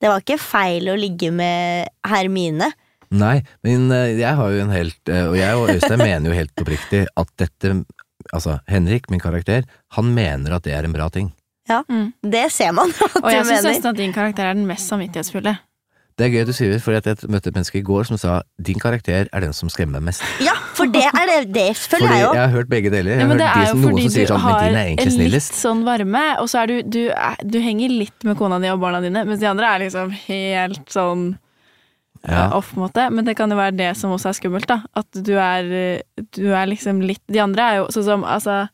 [0.00, 2.70] Det var ikke feil å ligge med Hermine.
[3.10, 6.36] Nei, men eh, jeg har jo en helt eh, Og jeg og Øystein mener jo
[6.36, 7.80] helt oppriktig at dette
[8.36, 9.64] Altså, Henrik, min karakter,
[9.96, 11.32] han mener at det er en bra ting.
[11.70, 12.12] Mm.
[12.26, 15.52] Det ser man at Og jeg syns nesten at din karakter er den mest samvittighetsfulle.
[16.18, 18.76] Det er gøy du sier, for jeg møtte et menneske i går som sa din
[18.82, 20.24] karakter er den som skremmer meg mest.
[20.44, 21.36] Ja, for det er det.
[21.54, 23.14] Det føler Fordi jeg jeg har hørt begge deler.
[23.14, 24.32] Jeg Ja, har men det hørt er de jo som, noen fordi som sier du
[24.34, 27.00] sånn men har din er egentlig litt sånn varme, og så er du, du,
[27.54, 30.92] du henger litt med kona di og barna dine, mens de andre er liksom helt
[30.92, 31.24] sånn
[32.28, 32.46] Ja.
[32.50, 33.06] eh, off, på en måte.
[33.10, 34.82] Men det kan jo være det som også er skummelt, da.
[34.96, 38.68] At du er, eh, du er liksom litt De andre er jo sånn som Altså,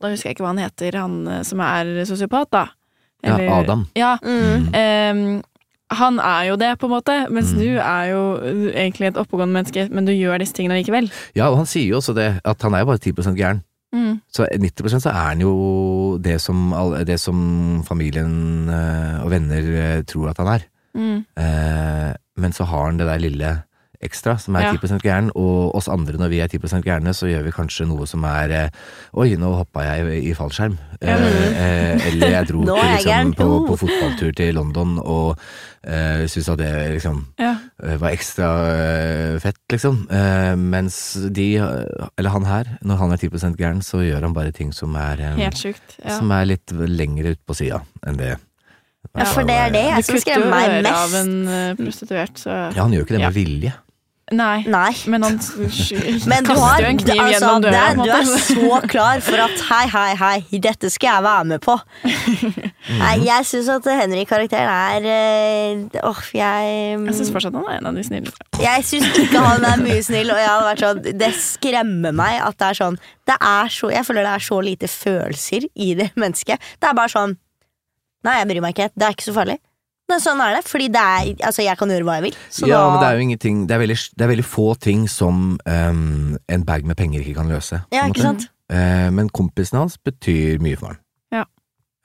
[0.00, 2.66] da husker jeg ikke hva han heter, han eh, som er sosiopat, da.
[3.24, 3.86] Ja, Adam.
[3.96, 4.68] Ja, Mm.
[4.74, 5.42] Um,
[5.88, 7.58] han er jo det, på en måte, mens Mm.
[7.58, 8.22] du er jo
[8.74, 11.10] egentlig et oppegående menneske, men du gjør disse tingene likevel.
[11.36, 13.62] Ja, og han sier jo også det, at han er jo bare 10 gæren.
[13.94, 14.20] Mm.
[14.34, 16.74] Så 90% så er han jo det som,
[17.06, 19.62] det som familien eh, og venner
[19.98, 20.66] eh, tror at han er.
[20.96, 21.24] Mm.
[21.36, 23.54] Eh, men så har han det der lille
[24.04, 24.72] ekstra, som er Ja.
[24.76, 28.04] 10% gæren, og oss andre når vi er 10% gærne, så gjør vi kanskje noe
[28.06, 28.68] som er eh,
[29.16, 30.74] Oi, nå hoppa jeg i fallskjerm.
[31.00, 35.38] Eh, eh, eller jeg dro til, liksom, på, på fotballtur til London og
[35.82, 37.54] eh, syntes at det liksom Ja.
[37.82, 40.02] eh, var ekstra eh, fett, liksom.
[40.12, 40.98] Eh, mens
[41.32, 41.48] de,
[42.18, 45.24] eller han her, når han er 10% gæren, så gjør han bare ting som er
[45.40, 45.96] Helt sjukt.
[46.04, 46.18] Ja.
[46.18, 48.36] Som er litt lengre ut på sida enn det.
[49.14, 51.14] Ja, for det er det Du jeg som kutter jo skremmer meg øret av mest.
[51.22, 53.28] en eh, prostituert, så Ja, han gjør jo ikke det Ja.
[53.30, 53.72] med vilje.
[54.32, 54.64] Nei.
[54.66, 54.90] Nei.
[55.06, 55.36] Men han
[56.26, 57.82] Men du kaster har jo en kniv altså, gjennom døra.
[57.90, 61.60] er, Du er så klar for at hei, hei, hei, dette skal jeg være med
[61.62, 61.76] på.
[62.98, 66.74] Nei, jeg syns at Henrik-karakteren er eh, Åh, jeg
[67.06, 68.34] Jeg syns fortsatt han er en av de snille.
[68.58, 72.40] Jeg syns ikke han er mye snill, og jeg hadde vært sånn Det skremmer meg
[72.42, 72.98] at det er sånn
[73.30, 76.58] det er så, Jeg føler det er så lite følelser i det mennesket.
[76.82, 77.38] Det er bare sånn
[78.26, 78.90] Nei, jeg bryr meg ikke.
[78.94, 79.56] Det er ikke så farlig.
[80.06, 82.36] Men sånn er det, fordi det er Altså, jeg kan gjøre hva jeg vil.
[82.54, 84.66] Så ja, da men det er jo ingenting Det er veldig, det er veldig få
[84.78, 87.80] ting som um, en bag med penger ikke kan løse.
[87.94, 88.46] Ja, ikke sant?
[88.70, 91.00] Uh, men kompisen hans betyr mye for han.
[91.34, 91.44] Ja.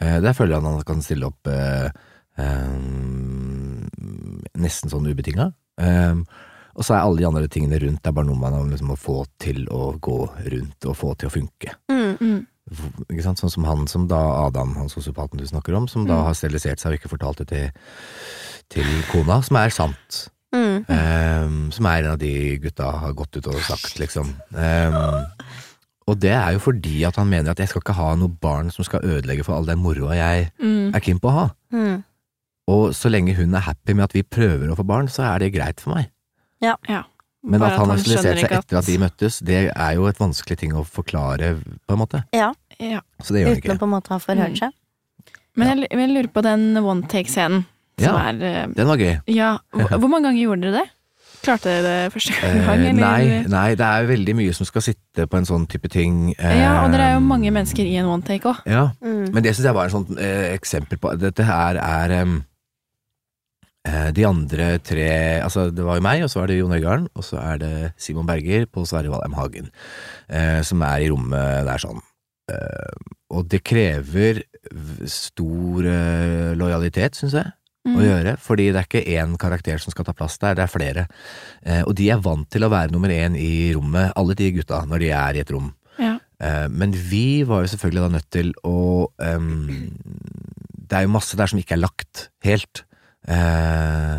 [0.01, 1.89] Uh, der føler jeg han kan stille opp uh,
[2.41, 3.85] um,
[4.61, 5.51] nesten sånn ubetinga.
[5.81, 6.23] Ehm,
[6.71, 8.97] og så er alle de andre tingene rundt det er bare noe man liksom må
[8.99, 10.19] få til å gå
[10.53, 11.75] rundt og få til å funke.
[11.91, 12.13] Mm.
[12.19, 12.39] Mm.
[13.09, 13.39] Ikke sant?
[13.41, 16.23] Sånn som han som da Adam, han sosiopaten du snakker om, som da Mm.
[16.25, 17.71] har sterilisert seg og ikke fortalt det til,
[18.69, 20.29] til kona, som er sant.
[20.53, 20.85] Mm.
[20.89, 24.33] Um, som er en av de gutta har gått ut og sagt, liksom.
[24.51, 25.25] Um,
[26.07, 28.71] og det er jo fordi at han mener at jeg skal ikke ha noe barn
[28.71, 30.93] som skal ødelegge for all den moroa jeg Mm.
[30.95, 31.49] er keen på å ha.
[31.73, 32.03] Mm.
[32.67, 35.39] Og så lenge hun er happy med at vi prøver å få barn, så er
[35.39, 36.09] det greit for meg.
[36.61, 36.75] Ja.
[37.43, 40.05] Men Bare at han har skjønner sterilisert seg etter at de møttes, det er jo
[40.07, 41.55] et vanskelig ting å forklare,
[41.87, 42.23] på en måte.
[42.33, 43.01] Ja, ja.
[43.21, 43.79] Så det gjør uten å ikke.
[43.83, 44.61] på en måte ha forhørt Mm.
[44.63, 44.71] seg.
[45.55, 47.65] Men jeg, jeg lurer på den one take-scenen.
[48.01, 48.15] Ja.
[48.31, 48.33] er
[48.67, 49.19] uh, Den var gøy.
[49.29, 50.89] Ja, hvor, hvor mange ganger gjorde dere det?
[51.41, 52.79] Klarte dere det første Eh, gang?
[52.85, 52.93] eller?
[53.01, 56.35] nei, nei, det er veldig mye som skal sitte på en sånn type ting.
[56.37, 58.61] Ja, og dere er jo Ehm, mange mennesker i en one take òg.
[58.69, 59.33] Ja, Mm.
[59.33, 62.13] Men det syns jeg var et sånt eh, eksempel på Dette her er
[63.85, 65.09] eh, De andre tre
[65.41, 67.73] Altså, det var jo meg, og så er det Jon Øigarden, og så er det
[67.97, 69.71] Simon Berger på Sverre Valheim Hagen,
[70.29, 72.01] eh, som er i rommet der sånn.
[72.51, 74.41] Eh, og det krever
[75.09, 77.95] stor eh, lojalitet, syns jeg, Mm.
[77.97, 80.69] å gjøre, fordi det er ikke én karakter som skal ta plass der, det er
[80.69, 81.07] flere.
[81.65, 84.83] Eh, og de er vant til å være nummer én i rommet, alle de gutta,
[84.85, 85.71] når de er i et rom.
[85.97, 86.11] Ja.
[86.39, 89.97] Eh, Men vi var jo selvfølgelig da nødt til å ehm,
[90.91, 92.83] Det er jo masse der som ikke er lagt helt.
[93.27, 94.17] Eh,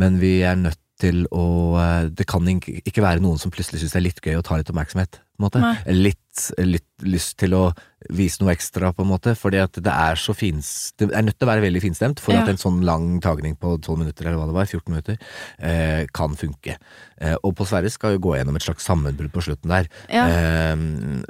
[0.00, 1.46] men vi er nødt til å
[1.78, 4.56] eh, Det kan ikke være noen som plutselig syns det er litt gøy å ta
[4.58, 5.20] litt oppmerksomhet.
[5.36, 5.60] på en måte.
[5.60, 5.76] Nei.
[6.10, 6.25] Litt,
[6.58, 7.64] litt lyst til å
[8.12, 9.32] vise noe ekstra, på en måte.
[9.36, 12.32] Fordi at det er så fins Det er nødt til å være veldig finstemt for
[12.36, 12.42] Ja.
[12.42, 15.18] at en sånn lang tagning på 12 minutter, eller hva det var, 14 minutter,
[15.58, 16.76] eh, kan funke.
[17.20, 19.88] Eh, og på Sverre skal jo gå gjennom et slags sammenbrudd på slutten der.
[20.08, 20.26] Ja.
[20.28, 20.76] Eh,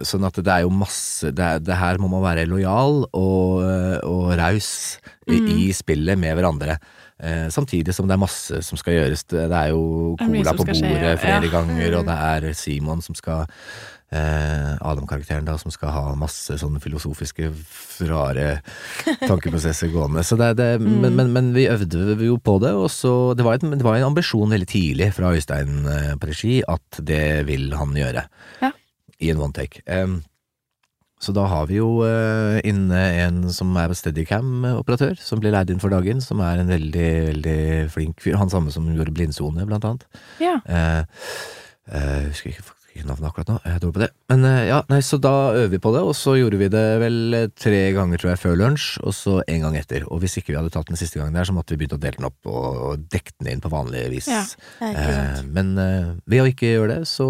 [0.04, 4.04] sånn at det er jo masse Det, er, det her må man være lojal og,
[4.04, 4.98] og raus
[5.28, 5.48] i, Mm.
[5.48, 6.78] i spillet med hverandre.
[7.18, 9.24] Eh, samtidig som det er masse som skal gjøres.
[9.26, 11.16] Det, er jo cola på bordet skje, ja.
[11.16, 11.50] flere Ja.
[11.50, 12.16] ganger, og det
[12.48, 13.46] er Simon som skal
[14.12, 17.48] Adam-karakteren da, som skal ha masse sånne filosofiske,
[18.06, 18.60] rare
[19.26, 20.22] tankeprosesser gående.
[20.24, 21.00] Så det, det, Mm.
[21.02, 23.96] men, men, men vi øvde jo på det, og så Det var, et, det var
[23.96, 28.26] en ambisjon veldig tidlig fra Øystein eh, på regi at det vil han gjøre.
[28.62, 28.70] Ja.
[29.20, 29.80] I en one take.
[29.86, 30.22] Em,
[31.18, 35.80] så da har vi jo eh, inne en som er Steadicam-operatør, som blir leid inn
[35.80, 37.58] for dagen, som er en veldig, veldig
[37.90, 38.36] flink fyr.
[38.36, 40.04] Han samme som gjorde Blindsone, blant annet.
[40.44, 40.58] Ja.
[40.68, 41.02] Eh,
[41.90, 44.08] eh, jeg husker ikke ikke navnet akkurat nå, jeg dro på det.
[44.32, 46.84] Men eh, ja, nei, så da øver vi på det, og så gjorde vi det
[47.02, 50.06] vel eh, tre ganger, tror jeg, før lunsj, og så en gang etter.
[50.10, 52.00] Og hvis ikke vi hadde tatt den siste gangen der, så måtte vi begynt å
[52.02, 54.30] dele den opp og, dekke den inn på vanlig vis.
[54.32, 54.42] Ja.
[54.80, 57.26] Ja, Eh, men eh, ved å ikke gjøre det, så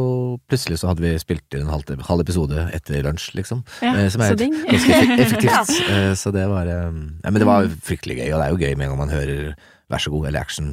[0.48, 3.64] plutselig så hadde vi spilt inn en halv, halv episode etter lunsj, liksom.
[3.84, 3.92] ja.
[3.98, 5.74] Eh, som er ganske effek- effektivt.
[5.96, 8.74] Eh, så det var ja, Men det var fryktelig gøy, og det er jo gøy
[8.78, 9.52] med en gang man hører
[9.92, 10.72] vær så god eller action.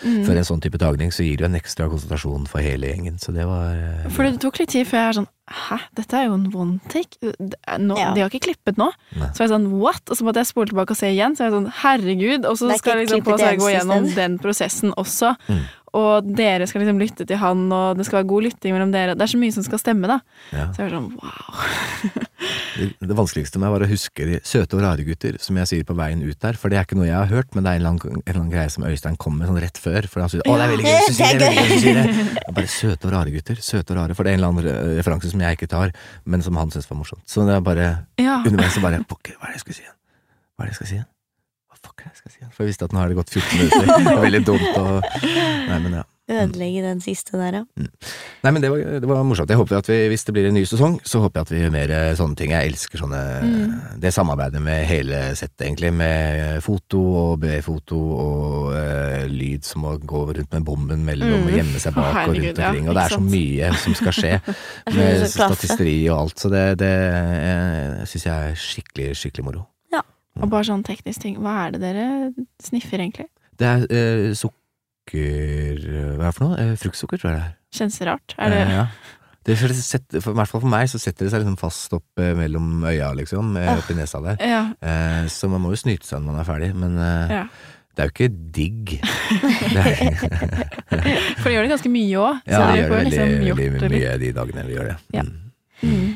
[0.00, 0.22] Mm.
[0.24, 3.18] For en sånn type tagning så gir det jo en ekstra konsentrasjon for hele gjengen,
[3.20, 6.14] så det var eh, For det tok litt tid før jeg er sånn Hæ, dette
[6.14, 7.18] er jo en one take?
[7.20, 8.12] Det er Nå, Ja.
[8.14, 8.86] De har ikke klippet nå?
[9.18, 9.30] Nei.
[9.34, 10.02] Så var jeg sånn what?
[10.06, 11.34] Og så måtte jeg spole tilbake og se igjen.
[11.34, 12.46] Så jeg er sånn herregud.
[12.46, 15.32] Og så skal jeg liksom på seg å gå gjennom den prosessen også.
[15.50, 15.64] Mm.
[15.96, 19.14] Og dere skal liksom lytte til han, og det skal være god lytting mellom dere.
[19.18, 20.20] Det er så mye som skal stemme, da.
[20.54, 20.68] Ja.
[20.72, 22.20] Så jeg var sånn wow.
[22.80, 25.68] Det, det vanskeligste med meg var å huske de søte og rare gutter, som jeg
[25.68, 27.72] sier på veien ut der, for det er ikke noe jeg har hørt, men det
[27.72, 30.08] er en eller annen, en eller annen greie som Øystein kom med sånn rett før,
[30.08, 32.00] for han sier 'Å, det er veldig gøy hvis du sier det', veldig gøy sier
[32.00, 32.44] det.
[32.56, 35.30] Bare søte og rare gutter, søte og rare, for det er en eller annen referanse
[35.30, 35.92] som jeg ikke tar,
[36.24, 37.24] men som han syntes var morsomt.
[37.26, 38.40] Så det er bare Ja.
[38.46, 39.98] underveis så bare Pokker, hva er det jeg skulle si igjen?
[40.56, 41.08] Hva er det jeg skal si igjen?
[41.80, 42.40] Hva fuck jeg skal si?
[42.52, 43.86] For jeg visste at nå har det gått 14 minutter.
[43.90, 46.06] Det var veldig dumt å Nei, men ja.
[46.30, 47.86] Ødelegge den siste der, ja.
[48.44, 49.50] Nei, men det var, det var morsomt.
[49.50, 51.62] Jeg håper at vi, hvis det blir en ny sesong, så håper jeg at vi
[51.62, 52.52] gjør mer eh, sånne ting.
[52.54, 53.22] Jeg elsker sånne
[54.00, 55.90] Det samarbeidet med hele settet, egentlig.
[55.96, 61.56] Med foto og B-foto og eh, lyd som å gå rundt med bomben mellom og
[61.56, 62.88] gjemme seg bak bak og rundt rundt ja, omkring.
[62.92, 64.32] og det er så mye som skal skje
[65.00, 66.38] med statisteri og alt.
[66.38, 69.66] Så det, det eh, syns jeg er skikkelig, skikkelig moro.
[70.40, 71.38] Og bare sånn teknisk ting.
[71.42, 72.06] Hva er det dere
[72.64, 73.28] sniffer, egentlig?
[73.60, 75.80] Det er eh, sukker
[76.16, 76.58] Hva er det for noe?
[76.62, 77.56] Eh, fruktsukker, tror jeg det er.
[77.76, 78.28] Kjennes rart?
[78.38, 78.86] Er det Eh, ja.
[79.48, 82.20] Det setter, for, I hvert fall for meg så setter det seg liksom fast opp
[82.20, 83.54] eh, mellom øya, liksom.
[83.56, 84.36] eh, Oppi nesa der.
[84.44, 84.58] Ja.
[84.84, 87.44] Eh, så man må jo snyte seg når man er ferdig, men eh, ja.
[87.96, 88.28] det er jo ikke
[88.60, 88.92] digg.
[91.40, 92.42] For det gjør det ganske mye òg.
[92.44, 93.28] ja, det gjør det veldig, liksom
[93.80, 94.98] veldig mye de dagene vi gjør det.
[95.16, 95.24] Ja.
[95.24, 95.88] Mm.
[95.88, 96.10] Mm.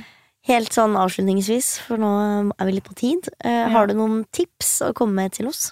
[0.44, 2.10] Helt sånn avslutningsvis, for nå
[2.52, 3.30] er vi litt på tid.
[3.40, 5.70] Uh, Har du noen tips å komme med til oss?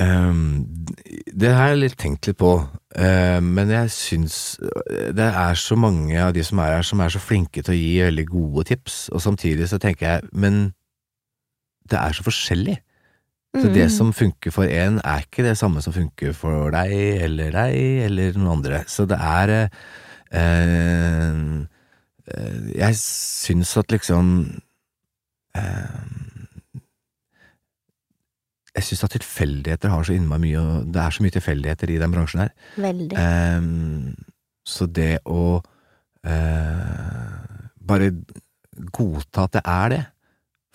[0.00, 0.64] Um,
[1.36, 4.36] det har jeg litt tenkt litt på, uh, men jeg syns
[5.12, 7.78] det er så mange av de som er her, som er så flinke til å
[7.78, 10.70] gi veldig gode tips, og samtidig så tenker jeg, men
[11.90, 12.78] det er så forskjellig.
[13.50, 13.74] Så Mm.
[13.74, 16.92] det som funker for en, er ikke det samme som funker for deg
[17.26, 18.84] eller deg eller noen andre.
[18.86, 21.66] Så det er uh, eh,
[22.76, 24.26] Jeg syns at liksom
[25.56, 26.00] eh,
[28.76, 32.14] Jeg syns at tilfeldigheter har så innmari mye Det er så mye tilfeldigheter i den
[32.14, 32.54] bransjen her.
[32.78, 33.16] Veldig.
[33.18, 34.14] Um,
[34.66, 37.36] så det å uh,
[37.90, 38.12] bare
[38.94, 40.00] godta at det er det,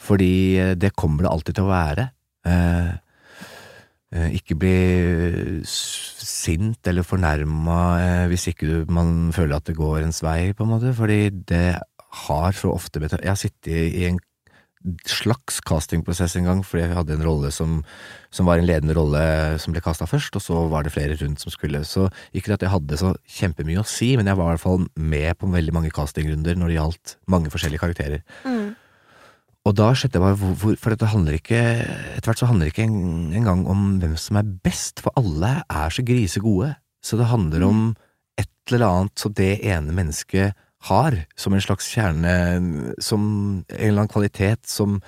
[0.06, 2.10] fordi eh, det kommer det alltid til å være.
[2.46, 2.92] uh, eh,
[4.14, 4.76] ikke bli
[5.66, 10.66] sint eller fornærma eh, hvis ikke du, man føler at det går ens vei, på
[10.66, 11.80] en måte, fordi det
[12.26, 14.22] har så ofte betalt Jeg har sittet i en
[15.10, 17.80] slags castingprosess en gang, fordi jeg hadde en rolle som,
[18.34, 19.24] som var en ledende rolle
[19.62, 21.82] som ble kasta først, og så var det flere rundt som skulle.
[21.90, 22.06] Så
[22.38, 25.40] ikke at jeg hadde så kjempemye å si, men jeg var i hvert fall med
[25.42, 28.22] på veldig mange castingrunder når det gjaldt mange forskjellige karakterer.
[28.46, 28.65] Mm.
[29.66, 32.76] Og da skjønte jeg bare hvor, For dette handler ikke Etter hvert så handler det
[32.76, 36.76] ikke en- engang om hvem som er best, for alle er så grisegode.
[37.04, 37.96] Så det handler om
[38.38, 40.54] et eller annet som det ene mennesket
[40.90, 43.22] har, som en slags kjerne, som
[43.70, 45.02] en eller annen kvalitet som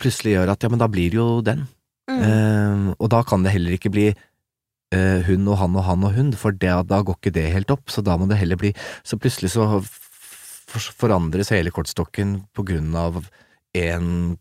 [0.00, 1.66] plutselig gjør at ja, men da blir det jo den.
[2.10, 2.20] Mm.
[2.20, 6.16] Uh, og da kan det heller ikke bli uh, hun og han og han og
[6.16, 8.74] hun, for det, da går ikke det helt opp, så da må det heller bli
[9.04, 9.84] Så plutselig så
[10.70, 13.24] forandres hele kortstokken på grunn av
[13.74, 14.36] en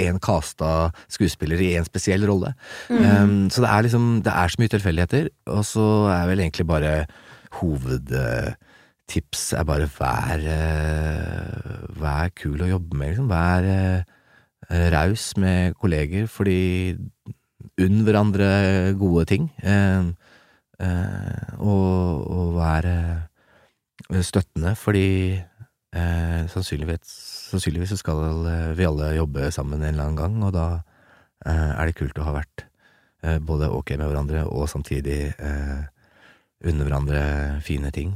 [0.00, 2.54] en casta skuespiller i en spesiell rolle.
[2.88, 3.04] Mm.
[3.04, 6.66] Um, så det er liksom Det er så mye tilfeldigheter, og så er vel egentlig
[6.66, 6.92] bare
[7.60, 13.30] hovedtips er bare vær eh, Vær kul å jobbe med, liksom.
[13.30, 14.02] Vær uh,
[14.94, 16.96] raus med kolleger, fordi
[17.80, 18.48] unn hverandre
[18.98, 19.50] gode ting.
[19.62, 20.10] Uh,
[20.82, 22.90] uh, og, og vær
[24.24, 25.40] støttende, fordi
[25.94, 27.10] sannsynligvis,
[27.54, 30.68] sannsynligvis så skal eh, vi alle jobbe sammen en eller annen gang, og da
[31.46, 32.66] eh, er det kult å ha vært
[33.24, 35.20] eh, både ok med hverandre og samtidig
[36.64, 37.22] unne hverandre
[37.64, 38.14] fine ting.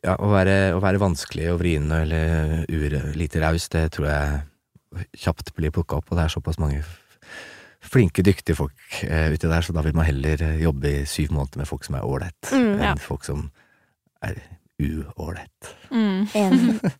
[0.00, 5.04] Ja, å være, å være vanskelig og vrien eller ure, lite raus, det tror jeg
[5.26, 6.80] kjapt blir plukka opp, og det er såpass mange
[7.84, 11.62] flinke, dyktige folk eh, uti der, så da vil man heller jobbe i syv måneder
[11.62, 13.50] med folk som er ålreit, Mm, enn folk som
[14.24, 14.40] er
[14.80, 15.74] uålreit.
[15.90, 16.26] Mm.
[16.34, 16.96] Enig.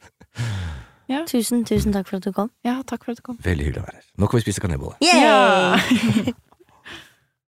[1.10, 1.24] Ja.
[1.26, 2.52] Tusen, tusen takk for at du kom.
[2.62, 3.38] Ja, takk for at du kom.
[3.42, 4.04] Veldig hyggelig å være her.
[4.14, 4.94] Nå kan vi spise kanelbolle.
[5.02, 5.74] Ja.